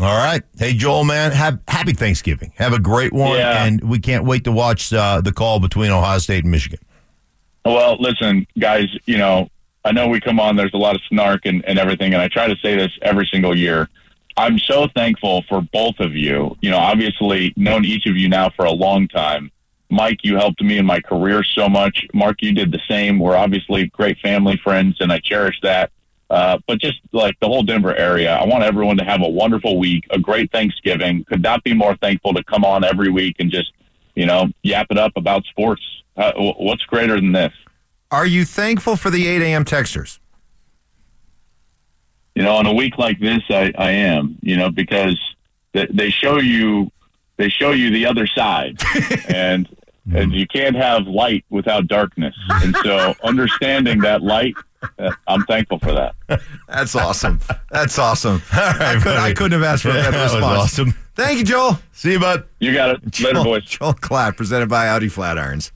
All 0.00 0.16
right. 0.16 0.42
Hey, 0.58 0.74
Joel, 0.74 1.04
man, 1.04 1.32
have 1.32 1.58
happy 1.68 1.92
Thanksgiving. 1.92 2.52
Have 2.56 2.74
a 2.74 2.78
great 2.78 3.12
one. 3.12 3.38
Yeah. 3.38 3.64
And 3.64 3.82
we 3.82 3.98
can't 3.98 4.24
wait 4.24 4.44
to 4.44 4.52
watch 4.52 4.92
uh, 4.92 5.20
the 5.22 5.32
call 5.32 5.58
between 5.58 5.90
Ohio 5.90 6.18
State 6.18 6.44
and 6.44 6.50
Michigan. 6.50 6.80
Well, 7.64 7.96
listen, 7.98 8.46
guys, 8.58 8.86
you 9.06 9.16
know, 9.16 9.48
I 9.86 9.92
know 9.92 10.08
we 10.08 10.20
come 10.20 10.40
on, 10.40 10.56
there's 10.56 10.74
a 10.74 10.78
lot 10.78 10.96
of 10.96 11.02
snark 11.08 11.46
and, 11.46 11.64
and 11.64 11.78
everything, 11.78 12.12
and 12.12 12.20
I 12.20 12.26
try 12.26 12.48
to 12.48 12.56
say 12.56 12.74
this 12.74 12.90
every 13.02 13.28
single 13.32 13.56
year. 13.56 13.88
I'm 14.36 14.58
so 14.58 14.88
thankful 14.96 15.44
for 15.48 15.62
both 15.62 16.00
of 16.00 16.16
you. 16.16 16.56
You 16.60 16.70
know, 16.70 16.78
obviously, 16.78 17.54
known 17.56 17.84
each 17.84 18.04
of 18.06 18.16
you 18.16 18.28
now 18.28 18.50
for 18.50 18.64
a 18.64 18.72
long 18.72 19.06
time. 19.06 19.52
Mike, 19.88 20.24
you 20.24 20.34
helped 20.34 20.60
me 20.60 20.78
in 20.78 20.84
my 20.84 21.00
career 21.00 21.44
so 21.44 21.68
much. 21.68 22.04
Mark, 22.12 22.42
you 22.42 22.52
did 22.52 22.72
the 22.72 22.80
same. 22.88 23.20
We're 23.20 23.36
obviously 23.36 23.86
great 23.86 24.18
family 24.18 24.56
friends, 24.56 24.96
and 24.98 25.12
I 25.12 25.20
cherish 25.20 25.60
that. 25.62 25.92
Uh, 26.28 26.58
but 26.66 26.80
just 26.80 26.98
like 27.12 27.38
the 27.38 27.46
whole 27.46 27.62
Denver 27.62 27.94
area, 27.94 28.34
I 28.34 28.44
want 28.44 28.64
everyone 28.64 28.96
to 28.96 29.04
have 29.04 29.22
a 29.22 29.28
wonderful 29.28 29.78
week, 29.78 30.04
a 30.10 30.18
great 30.18 30.50
Thanksgiving. 30.50 31.22
Could 31.28 31.42
not 31.42 31.62
be 31.62 31.74
more 31.74 31.94
thankful 31.98 32.34
to 32.34 32.42
come 32.42 32.64
on 32.64 32.82
every 32.82 33.08
week 33.08 33.36
and 33.38 33.52
just, 33.52 33.72
you 34.16 34.26
know, 34.26 34.48
yap 34.64 34.88
it 34.90 34.98
up 34.98 35.12
about 35.14 35.44
sports. 35.44 35.82
Uh, 36.16 36.32
what's 36.36 36.82
greater 36.86 37.14
than 37.14 37.30
this? 37.30 37.52
Are 38.10 38.26
you 38.26 38.44
thankful 38.44 38.96
for 38.96 39.10
the 39.10 39.26
8 39.26 39.42
a.m. 39.42 39.64
texters? 39.64 40.18
you 42.34 42.42
know, 42.42 42.54
on 42.54 42.66
a 42.66 42.72
week 42.74 42.98
like 42.98 43.18
this, 43.18 43.40
I, 43.48 43.72
I 43.78 43.92
am, 43.92 44.36
you 44.42 44.58
know, 44.58 44.70
because 44.70 45.18
they, 45.72 45.86
they 45.90 46.10
show 46.10 46.38
you, 46.38 46.92
they 47.38 47.48
show 47.48 47.70
you 47.70 47.90
the 47.90 48.04
other 48.04 48.26
side 48.26 48.78
and, 49.28 49.66
and 50.14 50.34
you 50.34 50.46
can't 50.46 50.76
have 50.76 51.06
light 51.06 51.46
without 51.48 51.86
darkness. 51.86 52.34
And 52.50 52.76
so 52.84 53.14
understanding 53.24 54.00
that 54.00 54.20
light, 54.20 54.54
uh, 54.98 55.12
I'm 55.26 55.44
thankful 55.46 55.78
for 55.78 55.92
that. 55.94 56.14
That's 56.68 56.94
awesome. 56.94 57.40
That's 57.70 57.98
awesome. 57.98 58.42
All 58.52 58.60
right, 58.60 58.82
I, 58.82 59.00
could, 59.00 59.16
I 59.16 59.32
couldn't 59.32 59.58
have 59.58 59.62
asked 59.62 59.84
for 59.84 59.88
a 59.88 59.94
better 59.94 60.10
That 60.18 60.24
was 60.24 60.34
response. 60.34 60.58
awesome. 60.58 60.94
Thank 61.14 61.38
you, 61.38 61.44
Joel. 61.44 61.78
See 61.92 62.12
you, 62.12 62.20
bud. 62.20 62.44
You 62.60 62.74
got 62.74 62.90
it. 62.90 63.02
Later, 63.18 63.32
Joel, 63.32 63.44
boys. 63.44 63.64
Joel 63.64 63.94
Klatt, 63.94 64.36
presented 64.36 64.68
by 64.68 64.88
Audi 64.88 65.08
Flatirons. 65.08 65.70